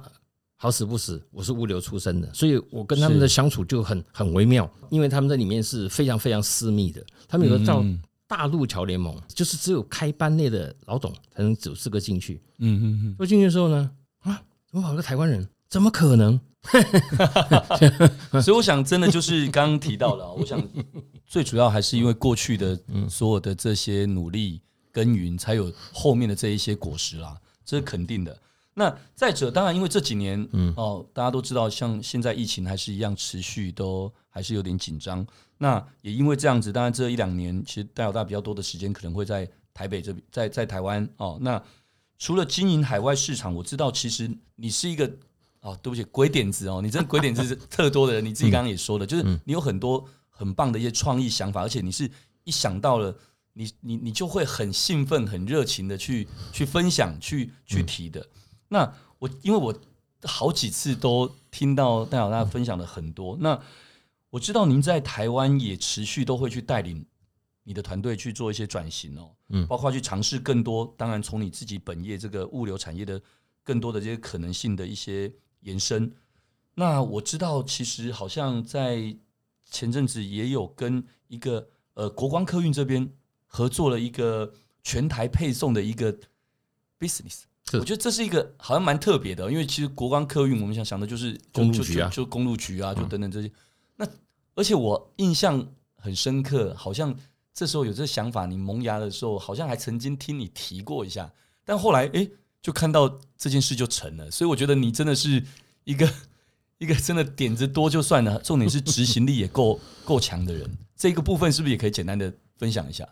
[0.58, 7.02] 好死不死，我是物流出身的，所以我跟他们的相处就很很微妙，因为他们在里面是非常非常私密的。
[7.30, 7.82] 他们有个叫
[8.30, 12.40] 大陆桥联盟，就是只有开班内的老董才能走资格进去。
[12.60, 13.16] 嗯嗯嗯。
[13.18, 13.90] 我进去的时候呢，
[14.20, 15.50] 啊，怎么跑个台湾人？
[15.68, 16.40] 怎么可能？
[18.44, 20.62] 所以我想，真的就是刚刚提到了， 我想。
[21.26, 24.62] 最主要还是因为过去的所有的这些努力
[24.92, 28.38] 耕耘，才有后面的这一些果实啦，这是肯定的。
[28.80, 35.26] 那再者，当然因为这几年，嗯哦，大家都知道，像现在疫情还是一样持续，都还是有点紧张。
[35.58, 41.38] 那也因为这样子，当然这一两年，其实戴老大比较多的时间可能会在台北这边，在在台湾哦。
[41.42, 41.62] 那
[42.18, 45.06] 除了经营海外市场，我知道其实你是一个
[45.62, 50.08] 哦，对不起，鬼点子哦，你真的鬼点子是特多的人，你自己刚刚也说了，就是你有很多。
[50.40, 52.10] 很棒的一些创意想法，而且你是
[52.46, 53.14] 一想到了，
[53.52, 58.26] 你你你就会很兴奋、很热情的去去分享、去去提的。
[58.70, 59.76] 那我因为我
[60.24, 63.62] 好几次都听到戴老大分享了很多，那
[64.30, 67.06] 我知道您在台湾也持续都会去带领
[67.64, 73.22] 你的团队去做一些转型哦，嗯，包括去尝试更多，当然从你自己本业这个物流产业的
[73.64, 76.12] 更多的这些可能性的一些延伸。
[76.76, 79.16] 那我知道，其实好像在
[79.66, 83.12] 前阵子也有跟一个呃国光客运这边
[83.46, 86.18] 合作了一个全台配送的一个
[87.00, 87.42] business，
[87.74, 93.52] 我觉得这是一个好像蛮特别的，因为其实国光客运我们想想的就是公路局啊，就公路局啊，就等等这些。
[93.96, 94.08] 那
[94.56, 97.16] 而且我印象很深刻，好像
[97.54, 101.32] 这时候有这个想法，你萌芽的时候，好像还曾经听你提过一下，
[101.66, 102.28] 但后来哎，
[102.62, 105.44] 就看到这件事就成了，所以我觉得你真的是
[105.84, 106.10] 一个。
[106.80, 110.66] 一个真的点子多就算了，重点是执行力也够够强的人。
[110.96, 113.06] 这个部分是不是也可以简单的分享一下？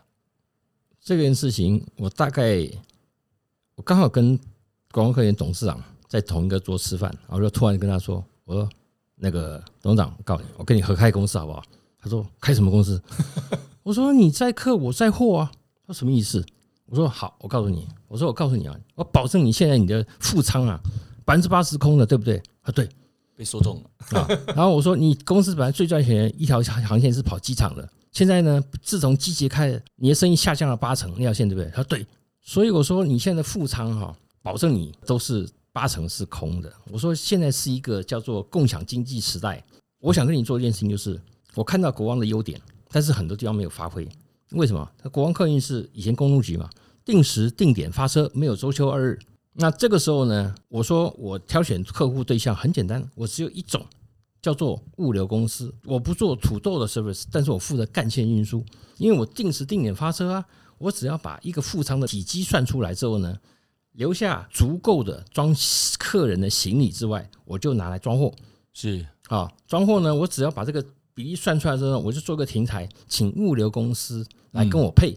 [1.02, 2.66] 这件事情我大概
[3.78, 4.36] 我刚好跟
[4.90, 8.68] 国光科研董事长在同一个桌吃饭，然后就突然跟他说：“我说
[9.14, 11.62] 那个董事长，我告诉你，我跟你合开公司好不好？”
[12.02, 13.00] 他说：“开什么公司？”
[13.84, 15.52] 我说：“你在客，我在货啊。”
[15.86, 16.44] 他说：“什么意思？”
[16.86, 20.80] 我说：“好，我告诉你，我说我告诉你啊，我保证你现在你的副仓啊
[21.24, 22.88] 百分之八十空的，对不对？”啊，对。
[23.36, 24.26] 被说中了啊！
[24.48, 31.70] 然后我说，你公司本来最赚钱的一条航线是跑机场的，现在呢，自从季节开了，你的生意下降了八成那条线，对不对？
[31.70, 32.04] 他说对，
[32.48, 36.72] 所以我说你现在的副仓哈，保证你都是八成是空的。
[36.90, 39.62] 我说现在是一个叫做共享经济时代，
[40.00, 41.20] 我想跟你做一件事情，就是
[41.54, 42.58] 我看到国王的优点，
[42.90, 44.08] 但是很多地方没有发挥。
[44.52, 44.90] 为什么？
[45.12, 46.70] 国王客运是以前公路局嘛，
[47.04, 49.18] 定时定点发车，没有周休二日。
[49.52, 53.84] 那这个时候呢，我说我挑选客户对象很简单，我只有一种，
[54.40, 55.70] 叫做物流公司。
[55.84, 58.64] 我不做土豆的 service，但是我负责干线运输，
[58.96, 60.46] 因为我定时定点发车啊。
[60.78, 63.38] 我只要把一个副舱的体积算出来之后呢，
[63.92, 65.54] 留下足够的装
[65.98, 68.32] 客人的行李之外，我就拿来装货。
[68.72, 75.16] 是啊，装货呢，我只要把这个比例算出来之后，我就做个停台，请物流公司来跟我配。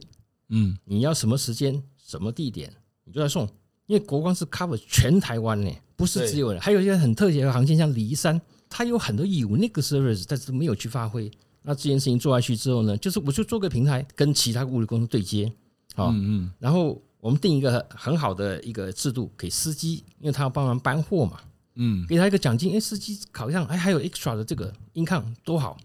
[0.50, 2.74] 嗯，你要什么时间、什么地点，
[3.06, 3.48] 你就来送。
[3.86, 11.30] 因为国光是 cover 全台湾呢，不是只有人，还有一些很特别的航线，像离山，它有很多有那个 service，但是没有去发挥。
[11.64, 15.52] 那这件事情做下去之后呢，就是我就做个平台，跟其他物流公司对接，
[15.96, 21.40] 好，嗯嗯，然后我们定一个很好的一个制度给司机，因为他要帮忙搬货嘛，
[21.76, 25.78] 嗯，给他一个奖金，哎，司机好像哎还有 extra 的这个 income 多好，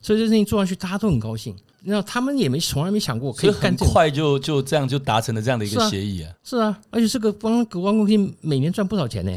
[0.00, 1.56] 所以这件事情做下去，大家都很高兴。
[1.86, 6.34] 那他们也没从来没想过可以干，很快就就这样就达成了这样的一个协议啊！
[6.42, 9.36] 是啊，而且这个帮国光公司每年赚不少钱呢。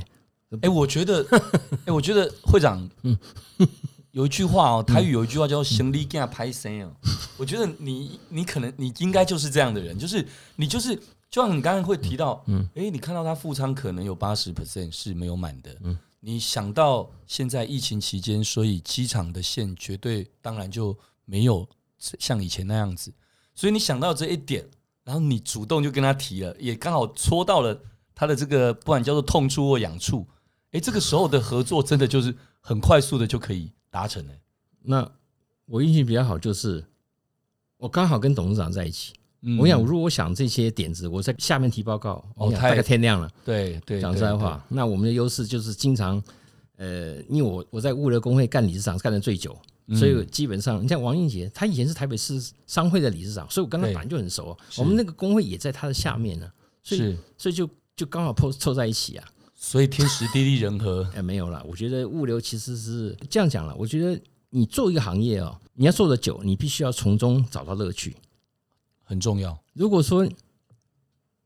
[0.62, 1.26] 哎，我觉得，
[1.84, 3.18] 哎，我觉得会长，嗯，
[4.18, 6.92] 有一句话哦，台语有一句话叫“行李给他拍身”哦，
[7.38, 10.96] 我觉得你你可能你应该就是这样的人，就是你就是，
[11.30, 23.14] 就像你刚刚会提到，嗯，哎，你看到他复仓可能有八十 percent 是没有满的，嗯，你想到现在疫情期间，所以机场的线绝对当然就没有像以前那样子，
[23.54, 24.68] 所以你想到这一点，
[25.04, 27.80] 然后你主动就跟他提了，也刚好戳到了
[28.16, 30.28] 他的这个不管叫做痛处或痒处。
[30.72, 34.34] 哎，这个时候的合作真的就是很快速的就可以达成了。
[34.84, 35.10] 那
[35.66, 36.84] 我运气比较好，就是
[37.78, 39.14] 我刚好跟董事长在一起。
[39.42, 43.32] 嗯、我想，如果我想这些点子，我在下面提报告，哦，大概天亮了。
[43.46, 46.22] 对对，讲实在话，那我们的优势就是经常，
[46.78, 49.56] 呃，因为我我在物流工会干理事长干的最久，
[49.96, 54.58] 所以基本上，你像王英杰，他以前是台北市商会的理事长，所以我跟他本来就很熟。
[54.76, 59.28] 我们那个工会也在他的下面呢，所以所以就就刚好凑凑在一起啊。
[59.60, 61.66] 所以天时地利人和， 哎，没有了。
[61.68, 63.76] 我觉得物流其实是这样讲了。
[63.76, 68.16] 我觉得你做一个行业哦，你要做的久，你必须要从中找到乐趣，
[69.04, 69.60] 很重要。
[69.74, 70.30] 如果说，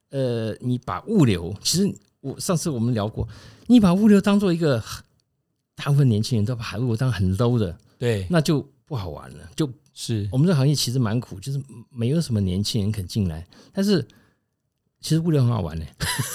[0.10, 3.26] 呃，你把物流，其实我上次我们聊过，
[3.68, 4.84] 你把物流当做一个
[5.74, 9.50] 大部分年轻人都把物流当很 low 的，对，那就不好玩了。
[9.56, 14.06] 就是我们这个行业其实蛮苦，就是没有什么年轻人肯进来，但是。
[15.02, 15.86] 其实物流很好玩呢。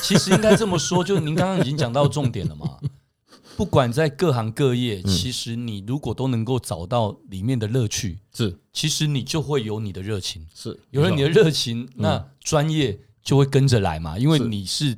[0.02, 2.78] 其实应该这么说，就您刚刚已经讲到重点了嘛。
[3.56, 14.18] 不管在各行各业，其实你如果都能够找到里面的乐趣，是，其实你就会有你的热情，是，有了你的热情，那专业就会跟着来嘛。
[14.18, 14.94] 因为你是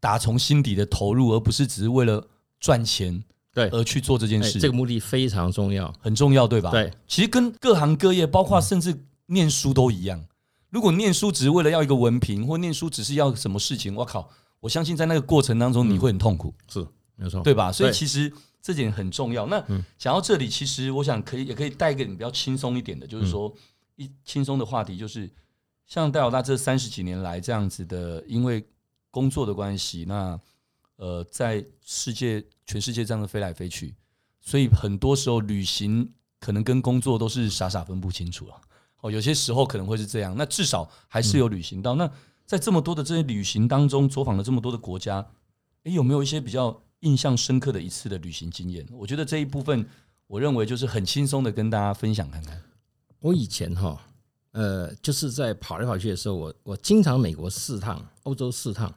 [0.00, 2.26] 打从心底的投入，而不是只是为了
[2.58, 3.22] 赚钱
[3.54, 4.58] 对而去做这件事。
[4.58, 6.72] 这个目的非常重要，很重要，对吧？
[6.72, 10.24] 对，其实跟各行各业，包括甚至念书都一样。
[10.72, 14.30] 如果念书只是为了要一个文凭，或念书只是要什么事情，我靠！
[14.58, 17.70] 我相信在那个过程当中你会很痛苦，是没错，对吧？
[17.70, 18.32] 所以其实
[18.62, 19.46] 这点很重要。
[19.48, 19.62] 那
[19.98, 23.54] 讲到这里，其实我想可以也可以带一个你比较轻松一点的，就是说
[23.96, 25.30] 一轻松的话题，就是
[25.84, 28.64] 像戴老大这三十几年来这样子的，因为
[29.10, 30.40] 工作的关系，那
[30.96, 33.94] 呃，在世界全世界这样的飞来飞去，
[34.40, 38.54] 所以很多时候旅行可能跟工作都是傻傻分不清楚了。
[39.02, 41.96] 哦，有些时候可能会是这样，那至少还是有旅行到。
[41.96, 42.08] 那
[42.46, 45.26] 在这么多的这些旅行当中，走访了这么多的国家，
[45.82, 48.86] 诶，有没有一些比较印象深刻的一次的旅行经验？
[48.92, 49.84] 我觉得这一部分，
[50.28, 52.62] 我认为就是很轻松的跟大家分享看看。
[53.18, 54.00] 我以前哈，
[54.52, 58.94] 呃，就是在跑来跑去的时候，我我经常美国四趟，欧洲四趟。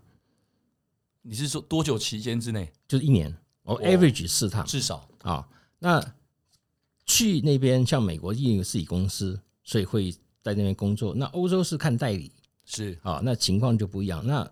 [1.24, 2.72] 你是说多久期间之内？
[2.88, 5.48] 就是一年，我 average 四趟，至少啊。
[5.80, 6.14] 那
[7.08, 9.40] 去那边像美国因为自己公司。
[9.66, 10.10] 所以会
[10.42, 11.14] 在那边工作。
[11.14, 12.32] 那欧洲是看代理，
[12.64, 14.26] 是啊，那情况就不一样。
[14.26, 14.50] 那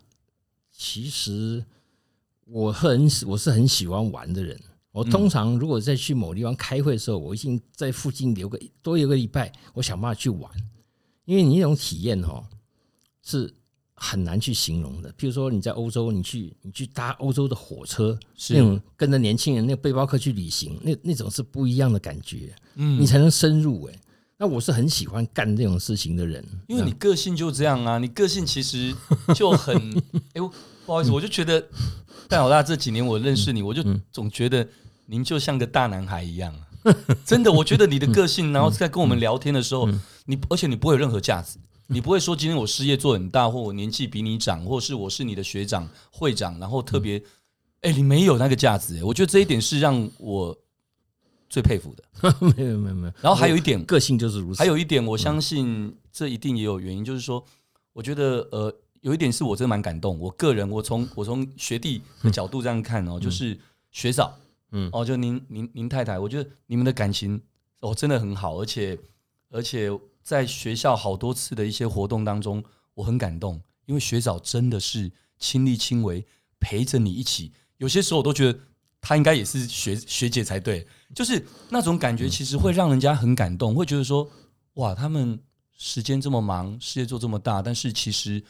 [0.71, 1.63] 其实
[2.45, 4.59] 我很我是很喜欢玩的人。
[4.91, 10.51] 我通常如果在去某地方开会的时候，我一定在附近留个多一个礼拜，我想办法去玩。
[11.25, 12.43] 因为你那种体验哈
[13.23, 13.51] 是
[13.95, 15.11] 很难去形容的。
[15.13, 22.53] 譬如说你在欧洲，你去你去搭欧洲的火车，是那种跟着年轻人那个背包客去旅行，那那种是不一样的感觉。
[22.75, 23.99] 嗯，你才能深入哎。
[24.37, 28.93] 那我是很喜欢干这种事情的人，因为你个性就这样啊，你个性其实
[29.33, 29.75] 就很
[30.33, 30.41] 哎，
[30.85, 31.63] 不好意思，我就觉得
[32.27, 34.67] 戴老大这几年我认识你，我就总觉得
[35.05, 36.53] 您就像个大男孩一样，
[37.23, 39.87] 真的，我觉得你的个性，然后在跟我们聊天的时候，
[40.25, 47.21] 你而且你不会有任何架子，你不会说今天我事业做很大，或我年纪比你长，或是我是你的学长会长，然后特别
[47.81, 50.57] 哎，你没有那个架子，我觉得这一点是让我。
[51.53, 52.03] 最佩服的，
[52.57, 53.13] 没有没有没有。
[53.21, 54.57] 然后还有一点，个性就是如此。
[54.57, 57.45] 还有一点，我相信这一定也有原因，就是说，
[57.93, 60.17] 我觉得呃，有一点是我真的蛮感动。
[60.17, 63.55] 我个人，我从我从学弟的角度这样看哦，就是
[63.91, 64.33] 学长，
[64.71, 67.39] 嗯，哦，就您您您太太，我觉得你们的感情
[67.81, 68.97] 哦真的很好，而且
[69.51, 69.91] 而且
[70.23, 72.63] 在学校好多次的一些活动当中，
[72.95, 76.25] 我很感动，因为学长真的是亲力亲为
[76.59, 78.59] 陪着你一起，有些时候我都觉得。
[79.05, 84.29] 他应该也是学学姐才对，就是那种感觉，其实会让人家很感动，会觉得说，
[84.73, 85.39] 哇，他们
[85.77, 88.43] 时间这么忙，事业做这么大，但是其实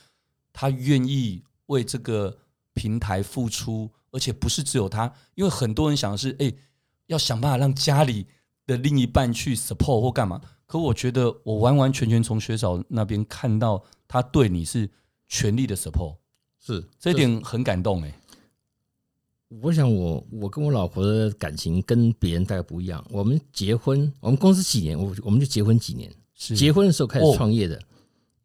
[0.52, 2.38] 他愿意为这个
[2.74, 6.52] 平台付出，而且不是只有他，因为很多人想的是，哎，
[7.08, 8.26] 要想办法让家里
[8.66, 10.42] 的另一半去 support 或干嘛。
[10.66, 14.90] 可我觉得，我完完全全从学嫂那边看到他对你是
[15.28, 16.16] 全力的 support，
[16.60, 18.20] 是这一点很感动哎。
[19.62, 23.04] 我想我，我我跟我老婆的感情跟别人大概不一样。
[23.10, 26.12] 我们结婚，我们公司几年，我我们就结婚几年。
[26.36, 27.80] 结婚的时候开始创业的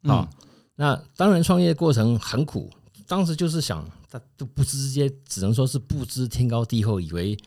[0.03, 0.29] 啊。
[0.75, 2.69] 那当然，创业的过程很苦，
[3.07, 7.37] 当时就是想，他都不知之间，只能说是不知天高地厚，以为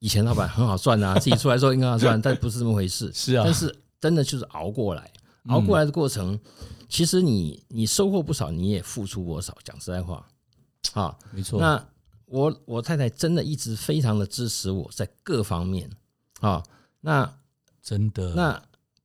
[0.00, 3.12] 以前老板很好赚啊， 自己出来之后应该好赚，但不是这么回事。
[3.14, 5.08] 是啊，但是真的就是熬过来，
[5.48, 6.40] 熬过来的过程，嗯、
[6.88, 9.56] 其实你你收获不少，你也付出不少。
[9.62, 10.26] 讲实在话，
[10.94, 11.60] 啊，没错。
[11.60, 11.86] 那
[12.32, 15.88] 我我太太真的一直非常的支持我在各方面
[16.40, 16.62] 啊。
[17.02, 17.32] 那
[17.80, 18.62] 真的，那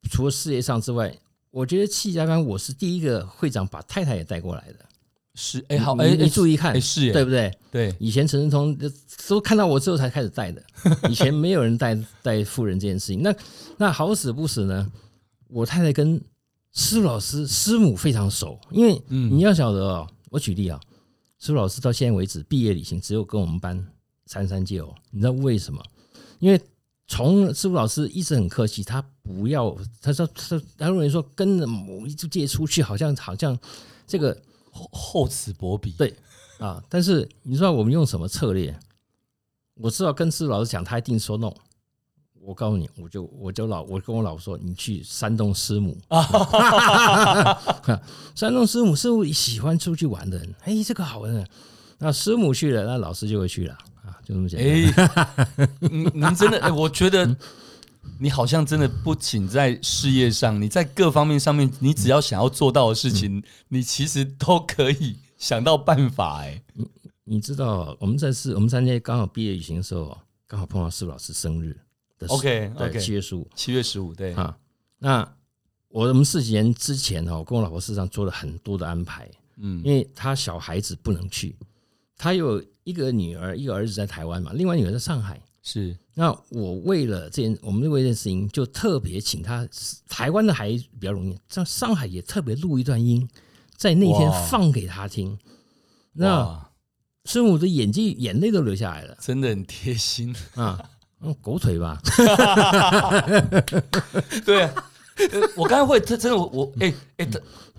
[0.10, 1.16] 除了事业上之外。
[1.50, 4.86] 我觉得企家班我是第一个会长把太太也带过来的，
[5.34, 7.52] 是哎好哎，你注意看，是对不对？
[7.72, 8.78] 对，以前陈振聪
[9.28, 10.62] 都看到我之后才开始带的，
[11.10, 13.24] 以前没有人带带富人这件事情。
[13.24, 13.34] 那
[13.78, 14.92] 那好死不死呢？
[15.48, 16.22] 我太太跟
[16.74, 20.87] 师傅老师师母非常熟，因为你要晓得哦，我举例啊，师
[21.39, 23.88] 傅老师到现在为止毕业旅行只有跟我们班
[24.26, 25.84] 三三届哦，你知道为什么？
[26.39, 26.62] 因为。
[27.10, 33.58] 从师傅老师一直很客气，他不要，他说他他认为说跟着某一届出去，好像好像
[34.06, 34.38] 这个
[34.69, 36.13] 厚厚此薄彼，对
[36.60, 36.84] 啊。
[36.89, 38.78] 但是你知道我们用什么策略？
[39.76, 41.54] 我知道跟师傅老师讲，他一定说 no。
[42.48, 46.24] 我告诉你，我就我就老我跟我老婆说，你去山东师母啊，
[48.34, 51.46] 山东师母师傅喜欢出去玩的人，哎，这个好玩的。
[51.98, 54.16] 那师母去了，那老师就会去了啊。
[54.24, 55.36] 就这么简单。
[55.58, 57.36] 哎， 您您真的哎，我觉得
[58.18, 66.44] 你好像真的不仅在事业上，你在各方面上面，你只要想要做到的事情，你其实都可以想到办法。
[66.44, 66.88] 哎，你
[67.26, 71.78] 你知道，我们在是我们三届刚好毕业旅行的时候，刚好碰到师傅老师生日
[72.18, 74.58] 的 OK OK，七月十五，七月十五对啊。
[75.00, 75.36] 那
[75.90, 81.56] 我们四几年之前哈，我跟我老婆事实上做了很多的安排，嗯，因为她小孩子不能去，
[82.18, 82.64] 她有。
[82.88, 85.42] 一个女儿，一个儿子在台湾嘛，另外女儿在上海。
[85.62, 89.68] 是，那我为了这件，我们为这件事情，就特别请他。
[90.08, 93.28] 台湾的还比较容易，像上海也特别录一段音，
[93.76, 95.38] 在那天放给他听。
[96.14, 96.72] 那
[97.26, 100.90] 孙武的眼睛眼泪都流下来了，真的很贴心啊，
[101.22, 102.00] 嗯，狗腿吧？
[104.46, 104.72] 对啊。
[105.56, 107.28] 我刚才会，真真的我我哎哎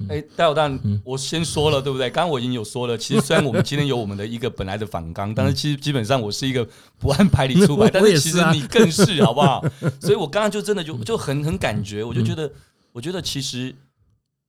[0.08, 0.68] 哎，戴老大，
[1.04, 2.10] 我先说了对不对？
[2.10, 9.64] 刚刚我已经有说了，其实虽然我们今天有我们的一个本来的反纲， 但是其实基本上我是一个不按牌理出牌，但是其实你更是好不好？
[10.02, 12.50] 所以我刚刚就真的就就很很感觉，我就觉得
[12.90, 13.72] 我觉得其实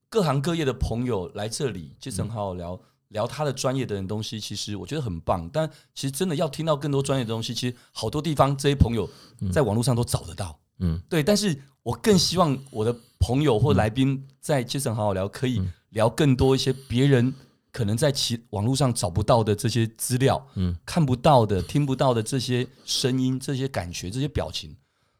[0.09, 5.47] 各行各业的朋友来这里，杰森好好聊聊他的专业的东西，其实我觉得很棒。
[5.53, 9.09] 但其实真的要听到更多专业的东西，其实好多地方这些朋友
[9.51, 10.57] 在网络上都找得到。
[10.79, 17.33] 嗯，对，但是我更希望我的朋友或来宾在杰森好好聊，可以聊更多一些别人
[17.71, 24.75] 可能在其网络上找不到的这些资料，嗯，看不到的、听不到的这些声音、这些感觉、这些表情。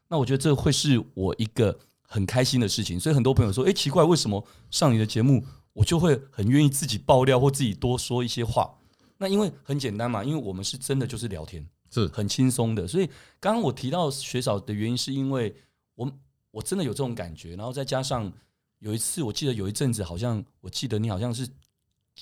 [0.08, 2.98] 那我觉得这会是我一个很开心的事情。
[2.98, 5.44] 所以很多朋友说：“哎，奇怪，为什么上你的节目，
[5.80, 8.78] 我就会很愿意自己爆料或自己多说一些话？”
[9.16, 11.66] 那因为很简单嘛，因为我们是真的就是聊天。
[11.92, 13.06] 是很轻松的，所以
[13.40, 15.52] 刚刚我提到学嫂的原因，是因为
[15.96, 16.08] 我
[16.52, 18.32] 我真的有这种感觉，然后再加上
[18.78, 21.48] 有一次，我记得有一阵子，好像我记得你好像是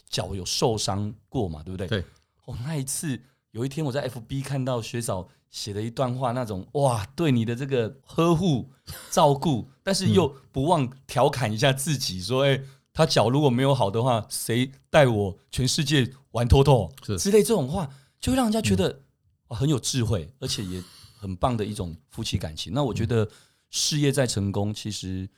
[0.09, 1.87] 脚有受伤过嘛，对不对？
[1.87, 2.05] 对。
[2.47, 8.71] 哦，那一次有一天我在 FB 看到学嫂写了一段话，那种哇，对你的这个呵护
[9.11, 12.59] 照顾，但是又不忘调侃一下自己，说，哎，
[12.99, 19.03] 他脚如果没有好的话，谁带我全世界玩脱脱之类这种话，就会让人家觉得
[19.47, 19.57] 啊。
[19.57, 20.83] 很有智慧，而且也
[21.17, 22.73] 很棒的一种夫妻感情。
[22.73, 23.31] 那我觉得
[23.71, 25.29] 事业再成功，其实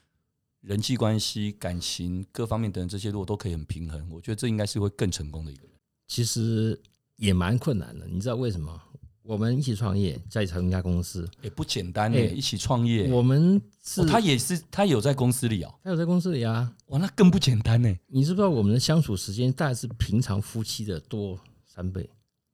[0.63, 5.73] 人际关系、感情各方面等等这些，如果都可以很平衡，我觉得这应该是会更成功的一个人。
[6.09, 6.81] 其实
[7.17, 8.81] 也蛮困难的，你知道为什么？
[9.31, 17.89] 我们一起创业，在同一家公司，也不简单哎，一起创业，我们是、哦、他也是他有在公司里哦，他有在公司里啊，哇，那更不简单呢。
[18.09, 22.11] 你知不知道我们的相处时间大概是平常夫妻的多三倍？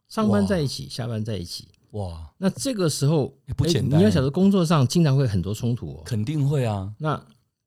[0.07, 2.31] 上班在一起，下班在一起，哇！
[2.37, 3.99] 那这个时候不简单。
[3.99, 6.93] 你要晓得，工作上经常会很多冲突哦，肯定会啊。
[6.99, 7.19] 那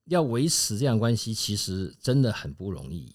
[0.06, 3.12] 要维持这样关系，其实真的很不容易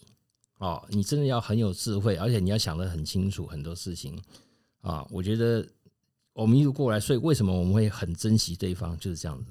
[0.58, 0.84] 哦。
[0.88, 4.20] 你真的要很有智慧，而且你要想得很清楚很多事情
[4.80, 5.06] 啊。
[5.08, 5.64] 我觉得
[6.34, 9.50] 我们一路过来，所以为什么我们会很珍惜对方，就是这样子。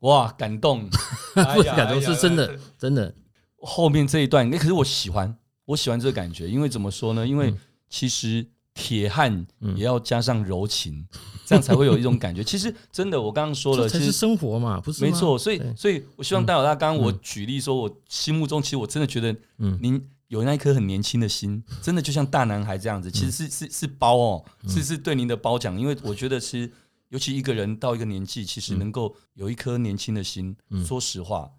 [0.00, 0.90] 哇，感动，
[1.54, 3.14] 不是感动，是真的，真的。
[3.58, 5.36] 后面这一段，那可是我喜欢，
[5.66, 7.24] 我喜欢这个感觉，因为怎么说呢？
[7.24, 7.54] 因为
[7.88, 8.44] 其实。
[8.72, 12.42] 铁汉也要加上柔情，嗯、这样才会有一种感觉。
[12.44, 15.10] 其实真的，我刚刚说了，这才是生活嘛，不是吗？
[15.10, 15.36] 没错。
[15.36, 20.00] 所以，所以我希望戴老大，刚刚我举例说，我心目中其实我真的觉得，嗯，您
[20.30, 23.10] 有那一颗很年轻的心，真的就像大男孩这样子。
[23.10, 25.78] 其实是是是褒哦，是是对您的褒奖。
[25.78, 26.72] 因为我觉得，其实
[27.08, 30.56] 尤其一个人到一个年纪，其实能够有一颗年轻的心，
[30.86, 31.50] 说实话，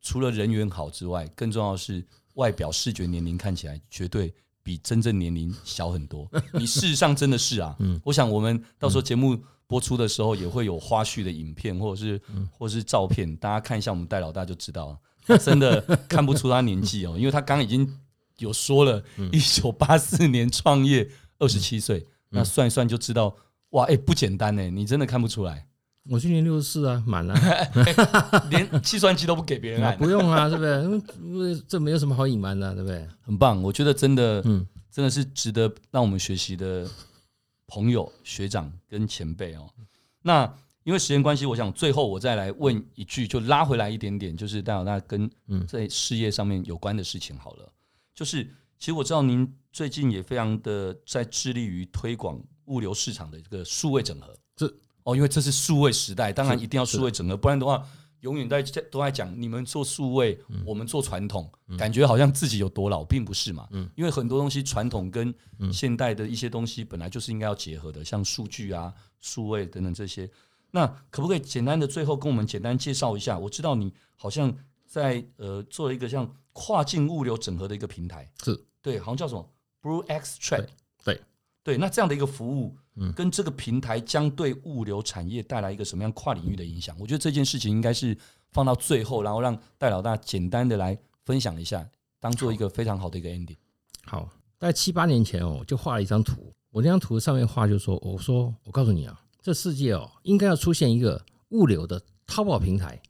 [0.00, 4.32] 除了人缘好之外，更重要的是外表视觉年龄看起来绝对。
[4.60, 6.30] 比真正年龄小很多。
[6.52, 9.34] 你事实上真的是啊，嗯，我想我们到时候节目
[9.66, 12.20] 播出的时候也会有花絮的影片，或者是
[12.50, 15.38] 或者是照片，大家看一下我们戴老大就知道了。
[15.38, 17.90] 真的看不出他年纪哦，因为他刚刚已经
[18.38, 21.08] 有说了，一九八四年创业，
[21.38, 23.36] 二十七岁，那算一算就知道，
[23.70, 25.66] 哇，哎，不简单呢，你真的看不出来。
[26.10, 27.34] 我去年六十四啊，满了，
[28.48, 30.82] 连计算机都不给别人按，不用啊，对不对？
[31.20, 33.06] 因为这没有什么好隐瞒的，对不对？
[33.20, 36.88] 很棒，我觉得真的，嗯，真的是值得让我们学习的
[37.66, 39.68] 朋友、学长跟前辈哦。
[40.22, 40.50] 那
[40.84, 45.30] 因为时间关系，我想最后我再来问一句，就拉回来一点点，就是戴老大跟
[45.66, 47.70] 在事业上面有关的事情好了。
[48.18, 48.42] 就是
[48.80, 54.76] 其实我知道您最近也非常的在致力于推广物流市场的这个数位整合，是。
[55.04, 57.86] 哦，因为这是数位时代，当然一定要数位整合，不然的话，
[58.22, 58.60] 永远在
[58.90, 63.68] 都在讲你们做数位，嗯、我们做传统，嗯、感觉好像自己有多老，并不是嘛。
[63.70, 65.32] 嗯、因为很多东西传统跟
[65.72, 70.28] 现代的一些东西本来就是应该要结合的，像数据啊、数位等等这些。
[70.72, 73.38] 那可不可以简单的最后跟我们简单介绍一下？
[73.38, 74.52] 我知道你好像
[74.84, 76.28] 在呃做了一个像
[76.60, 79.48] 跨境物流整合的一个平台，是对，好像叫什么
[79.80, 80.66] Blue X Trade，
[81.04, 81.22] 对
[81.62, 82.76] 对，那这样的一个服务。
[83.00, 86.96] 嗯跟这个平台将对物流产业带来一个什么样跨领域的影响？
[86.98, 88.18] 我觉得这件事情应该是
[88.50, 91.88] 放到最后，然后让戴老大简单的来分享一下，
[92.18, 93.56] 当做一个非常好的一个 ending。
[94.04, 94.28] 好，
[94.58, 96.52] 在七八年前哦，就画了一张图。
[96.70, 103.00] 我那张图上面画就说：“我说，我告诉你啊，这世界哦，应该要出现一个物流的淘宝平台。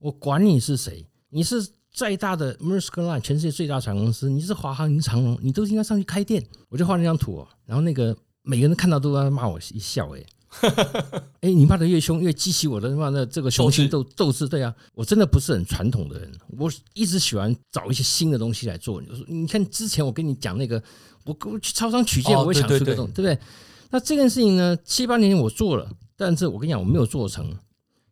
[0.00, 1.70] 我管你是谁，你是
[2.00, 8.16] 再大的 Maersk Line，全世界最大船公司，你是华航、你是长荣，你都应该上去开店。”我就画那张图哦，然后那个。
[8.42, 10.26] 每个人看到都在骂我一笑，欸，
[10.62, 10.70] 哎，
[11.44, 14.48] 哎，你骂的越凶，越激起我的妈的这个雄心斗斗志。
[14.48, 19.00] 对啊，我真的不是很传统的人，我一直喜欢找一些新的东西来做。
[19.28, 20.82] 你看之前我跟你讲那个，
[21.26, 23.38] 我我去超商取件，我会想出这种，对不对？
[23.90, 25.86] 那这件事情呢，七八年前我做了，
[26.16, 27.54] 但是我跟你讲，我没有做成，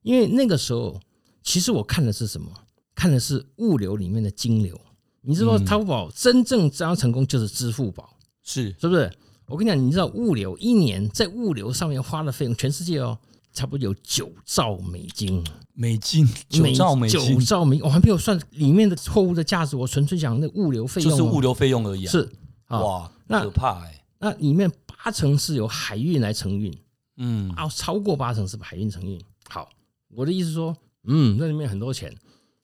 [0.03, 1.01] 因为那个时候
[1.43, 2.53] 其实我看的是什么？
[2.99, 4.77] 看的是物流里面的金流。
[5.21, 9.09] 你知道淘宝真正只要成功就是支付宝，是是不是？
[9.47, 13.17] 我跟你讲，你知道物流一年在物流上面花的费用，全世界哦，
[13.53, 15.45] 差不多有九兆美金。
[15.75, 22.11] 美金九兆美金，九兆美，我还没有算里面的货物的价值，我纯粹讲那物流费用，就是物流费用而已啊。
[22.11, 22.29] 是
[22.71, 24.05] 哇，那可怕哎。
[24.19, 26.77] 那里面八成是由海运来承运，
[27.19, 29.21] 嗯，啊，超过八成是海运承运。
[29.49, 29.69] 好，
[30.09, 32.13] 我的意思说，嗯，那里面很多钱。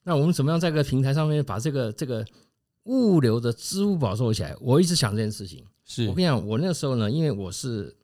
[0.05, 2.23] 那我们怎么样在这个平台上面把这个这个
[2.83, 4.55] 物流的支付宝做起来？
[4.61, 5.65] 我一直想这件事情。
[5.83, 7.95] 是我跟你讲，我那个时候呢，因为我是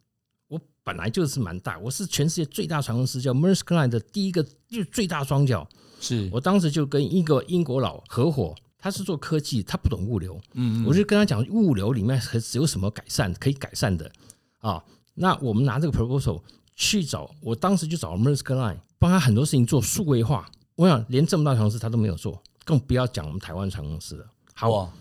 [0.47, 5.67] 我本来就是蛮大，我是全世界最大船公司叫 Maersk Line 的第一个就最大双脚。
[5.99, 14.11] 是我当时就跟一个英国佬合伙，他是做科技，他不懂物流，嗯，我就跟他讲物流里面还有什么改善可以改善的
[14.57, 14.83] 啊？
[15.13, 16.41] 那我们拿这个 proposal
[16.75, 20.49] 去找，我当时就找 Maersk Line 帮他很多事情做数位化。
[20.75, 24.25] 我想连这么大船公司他都没有做，更不要讲我们台湾船公司了。
[24.53, 24.91] 好，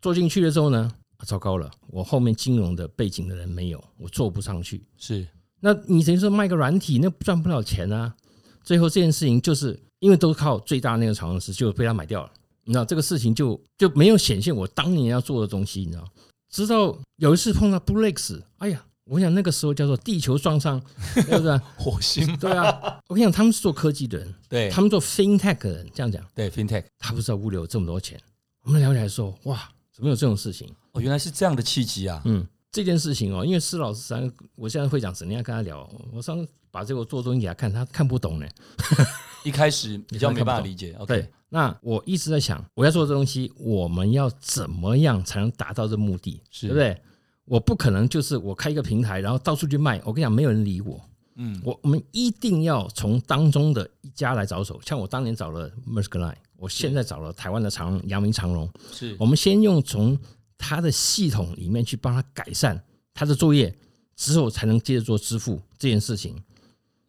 [0.00, 0.92] 做进去了之后呢？
[1.26, 4.82] 糟糕了，我后面金融的背景的人没有，我做不上去。
[4.96, 5.28] 是，
[5.60, 8.16] 那你等于说卖个软体，那赚不了钱啊。
[8.64, 12.32] 最后这件事情就是因为都靠最大那个厂公司就被他买掉了。
[12.64, 16.04] 你知道这个事情就就没有显现我当年要做的东西，你知道？
[16.48, 20.80] 直到有一次碰到 BlueX，哎呀，我想那个时候叫做地球撞上，
[21.14, 21.58] 对不对？
[21.76, 22.36] 火星。
[22.36, 28.20] 对啊，我跟你讲，他们是做科技的人，对，他们做 FinTech 的人，这样讲，对 FinTech，他不知道物流这么多钱。
[28.62, 30.72] 我们聊起来说，哇，怎么有这种事情？
[30.92, 32.22] 哦，原来是这样的契机啊！
[32.24, 35.90] 嗯，这件事情哦，因为施老师三，我现在会讲，怎样跟他聊。
[36.12, 38.46] 我上次把这个做东西给他看，他看不懂呢。
[39.42, 40.94] 一开始比较没办法理解。
[41.00, 46.40] OK，对，那我一直在想，我要做这东西，我们要怎么样才能达到这目的？
[46.50, 47.02] 是对不对？
[47.50, 50.00] 我不可能就是我开一个平台，然后到处去卖。
[50.04, 51.00] 我跟你讲，没有人理我。
[51.34, 54.80] 嗯，我我们一定要从当中的一家来着手。
[54.86, 58.70] 像我当年找了 Maersk Line，我现在找了台湾的长阳明长荣。
[58.92, 60.16] 是我们先用从。
[60.62, 62.78] 他的系统里面去帮他改善
[63.14, 63.74] 他的作业
[64.14, 66.36] 之后，才能接着做支付这件事情。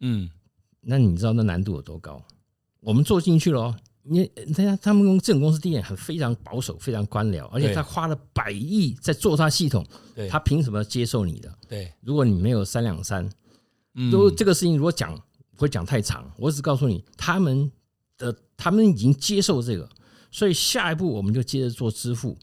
[0.00, 0.26] 嗯，
[0.80, 2.24] 那你知道那难度有多高？
[2.80, 4.24] 我们做进去了，你
[4.56, 9.86] 大家他们公这种公司第一点很非常保守，非常官僚，而且他花了百亿在做他系统，
[10.28, 11.54] 他凭什么接受你的？
[11.68, 13.30] 对，如果你没有三两三，
[14.10, 15.14] 都这个事情如果讲
[15.54, 17.70] 不会讲太长，我只告诉你，他们
[18.18, 19.88] 的他们已经接受这个，
[20.32, 22.36] 所以下一步我们就接着做支付。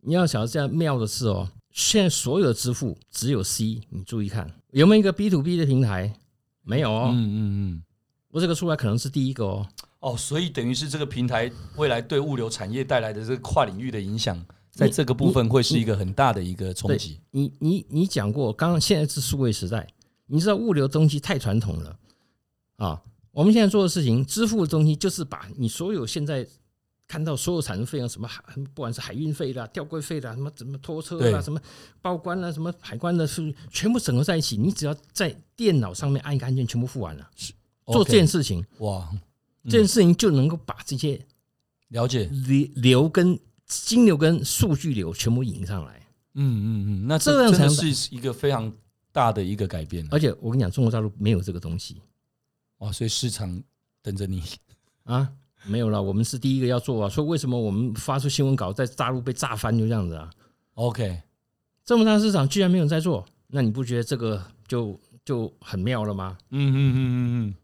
[0.00, 6.18] 你要晓得这样妙的是哦，现在所有的支付只有 C，你注意看有没有一个 B to B 的平台？
[6.62, 7.10] 没有哦。
[7.12, 7.82] 嗯嗯嗯，
[8.30, 9.66] 我这个出来可能是第一个哦。
[10.06, 14.40] 哦，所以等于是这个平台未来对物流产业带来的这个跨领域的影响，
[14.70, 17.18] 在这个部分会是一个很大的一个冲击。
[17.32, 19.84] 你你你讲过，刚刚现在是数位时代，
[20.26, 21.98] 你知道物流东西太传统了
[22.76, 23.02] 啊。
[23.32, 26.46] 我们现在做的事情，支付的东西就是把你所有现在
[27.08, 28.40] 看到所有产生费用，什么海
[28.72, 31.60] 不管是海运费啦、吊柜费啦、什么怎么拖车啦、什么
[32.00, 37.28] 报关啦、什么海关的税，全部整合在一起，你只要在电脑上面按一个按键，全部付完了，
[37.86, 39.10] 做这件事情，哇，
[39.68, 41.20] 这件事情就能够把这些
[41.88, 43.38] 了解流流跟。
[43.68, 46.00] 金流跟数据流全部引上来，
[46.34, 48.72] 嗯嗯嗯，那这样才是一个非常
[49.10, 50.06] 大的一个改变。
[50.08, 52.00] 而且我跟你讲，中国大陆没有这个东西，
[52.78, 52.92] 哇！
[52.92, 53.60] 所以市场
[54.02, 54.40] 等着你
[55.02, 55.28] 啊，
[55.66, 56.00] 没有了。
[56.00, 60.30] 我们是第一个要做啊，所以为什么我们发出新闻稿在大陆被炸翻就这样子啊
[60.74, 61.22] ？OK，
[61.84, 66.38] 这么大市场居然没有人在做，那你不觉得这个就就很妙了吗？
[66.50, 67.54] 嗯嗯嗯嗯嗯，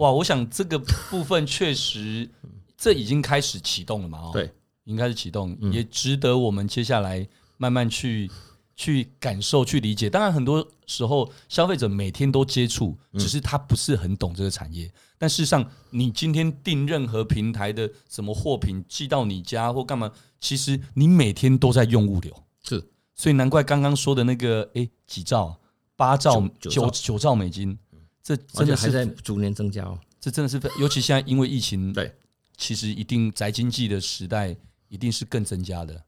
[0.00, 0.10] 哇！
[0.10, 0.78] 我想这个
[1.08, 2.28] 部分确实
[2.76, 4.18] 这已经开始启动了嘛？
[4.18, 4.52] 哦，对。
[4.84, 7.24] 应该是启动，也值得我们接下来
[7.58, 8.28] 慢慢去
[8.74, 10.10] 去感受、去理解。
[10.10, 14.90] 当然，很多时候消费者每天都接触，只是他不是很懂这个产业。
[15.16, 22.34] 但事实上，你今天订任何平台的什么货品寄到你家或干嘛，其实你每天都在用物流。
[22.64, 22.82] 是，
[23.14, 25.60] 所以难怪刚刚说的那个，哎，几兆、
[25.94, 27.78] 八兆、九九兆美金，
[28.22, 29.98] 这真的是还在逐年增加哦。
[30.20, 32.14] 这真的是，尤其现在因为疫情，对，
[32.56, 34.56] 其实一定宅经济的时代。
[34.90, 36.02] 一定是更增加的，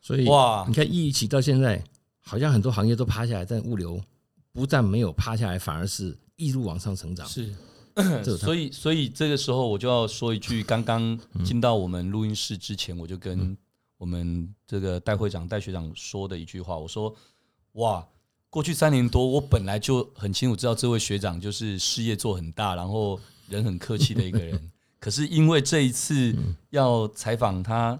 [0.00, 1.80] 所以哇，你看疫情到现在，
[2.18, 4.02] 好像很多行业都趴下来，但物流
[4.52, 7.24] 不但没有趴下来，反而是一路往上成长。
[7.30, 7.54] 是，
[8.36, 13.56] 所以所以这个时候我就要说一句，刚刚进到我们录音室之前，我就跟
[13.98, 17.14] 我们这个戴会长、戴学长说的一句话，我说：
[17.74, 18.04] 哇，
[18.54, 26.32] 过去三年多，我本来就很清楚知道这位学长就是事业做很大，然后人很客气的一个人， 可是因为这一次
[26.70, 27.98] 要采访他。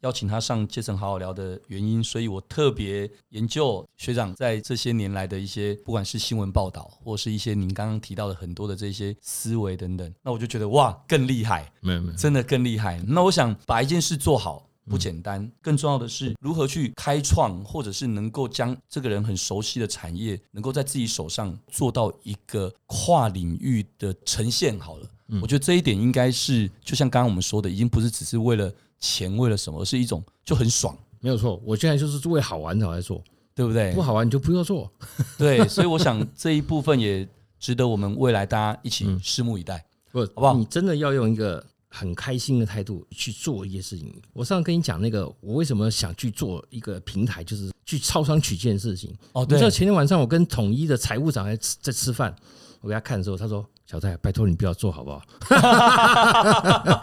[0.00, 13.02] 邀请他上阶层好好聊的原因，所以我特别研究学长在这些年来的一些，不管是新闻报道，或是一些您刚刚提到的很多的这些思维等等，那我就觉得哇，更厉害，没有没有，真的更厉害。
[13.06, 24.78] 那我想把一件事做好不简单，更重要的是如何去开创，或者是能够将这个人很熟悉的产业，能够在自己手上做到一个跨领域的呈现。
[24.78, 25.06] 好了，
[25.40, 28.72] 我觉得这一点应该是，就像刚刚我们说的，已经不是只是为了。
[29.00, 29.82] 钱为了什么？
[29.82, 31.60] 而是一种就很爽，没有错。
[31.62, 33.22] 我现在就是为好玩才来做，
[33.54, 33.92] 对不对？
[33.92, 34.90] 不好玩你就不要做。
[35.36, 37.28] 对，所以我想这一部分也
[37.58, 40.54] 值得我们未来大家一起拭目以待，不，好不好？
[40.54, 41.62] 你真的要用一个
[41.94, 44.12] 很开心的态度去做一些事情。
[44.32, 49.16] 我上次跟你讲那个，我为什么想去做一个平台，就是去超商取件的事情。
[49.32, 49.56] 哦，对。
[49.56, 52.34] 你知道前天晚上我跟统一的财务长在吃在吃饭，
[52.80, 53.64] 我给他看的时候，他说。
[53.86, 55.22] 小戴，拜托你不要做好不好？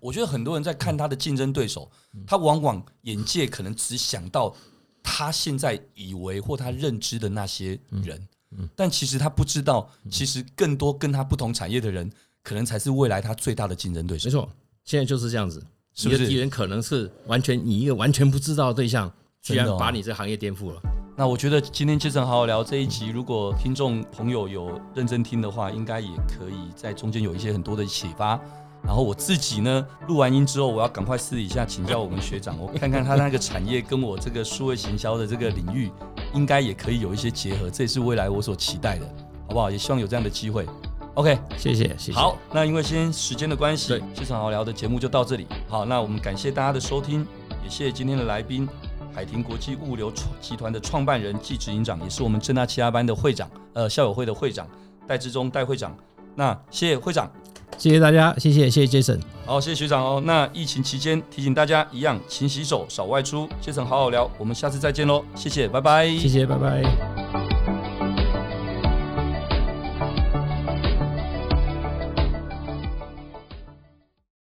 [0.00, 1.88] 我觉得很多人在看他的竞争对手，
[2.26, 4.52] 他往往眼界可能只想到
[5.04, 8.26] 他现在以为或他认知的那些人，
[8.74, 12.10] 但其实他不知道，其实更多跟他不同产业的人，
[12.44, 14.28] 可能才是未来他最大的竞争对手。
[14.28, 14.48] 没错，
[14.84, 15.60] 现在就是这样子，
[16.04, 19.10] 你的敌人可能是完全你一个完全不知道的对象，
[19.42, 20.80] 居然把你这行业颠覆了。
[21.16, 28.38] 那我觉得今天杰森好好聊这一集，如果听众朋友有认真听的话，应该也可以在中间有一些很多的启发。
[28.82, 35.90] 然后我自己呢，录完音之后，我要赶快私底下请教我们学长，我看看他那个产业跟我这个数位行销的这个领域，
[36.34, 37.70] 应该也可以有一些结合。
[37.70, 39.06] 这也是未来我所期待的，
[39.46, 39.70] 好不好？
[39.70, 40.66] 也希望有这样的机会。
[41.14, 42.12] OK，谢谢，谢谢。
[42.12, 45.46] 好，那因为今天时间的关系，杰森好好聊的节目就到这里。
[45.68, 47.26] 好，那我们感谢大家的收听，
[47.62, 48.68] 也谢谢今天的来宾。
[49.14, 54.66] 海婷国际物流集团的创办人暨执行长，也是我们正大其他班的会长，呃，校友会的会长
[55.06, 55.96] 戴志忠戴会长。
[56.34, 57.30] 那谢谢会长，
[57.78, 60.20] 谢谢大家，谢谢谢谢 Jason，好，谢谢学长哦。
[60.26, 63.48] 那疫情期间提醒大家一样，勤洗手，少外出。
[63.60, 67.53] 杰森好好聊，我们下次再见喽，谢谢，拜拜，谢谢，拜拜。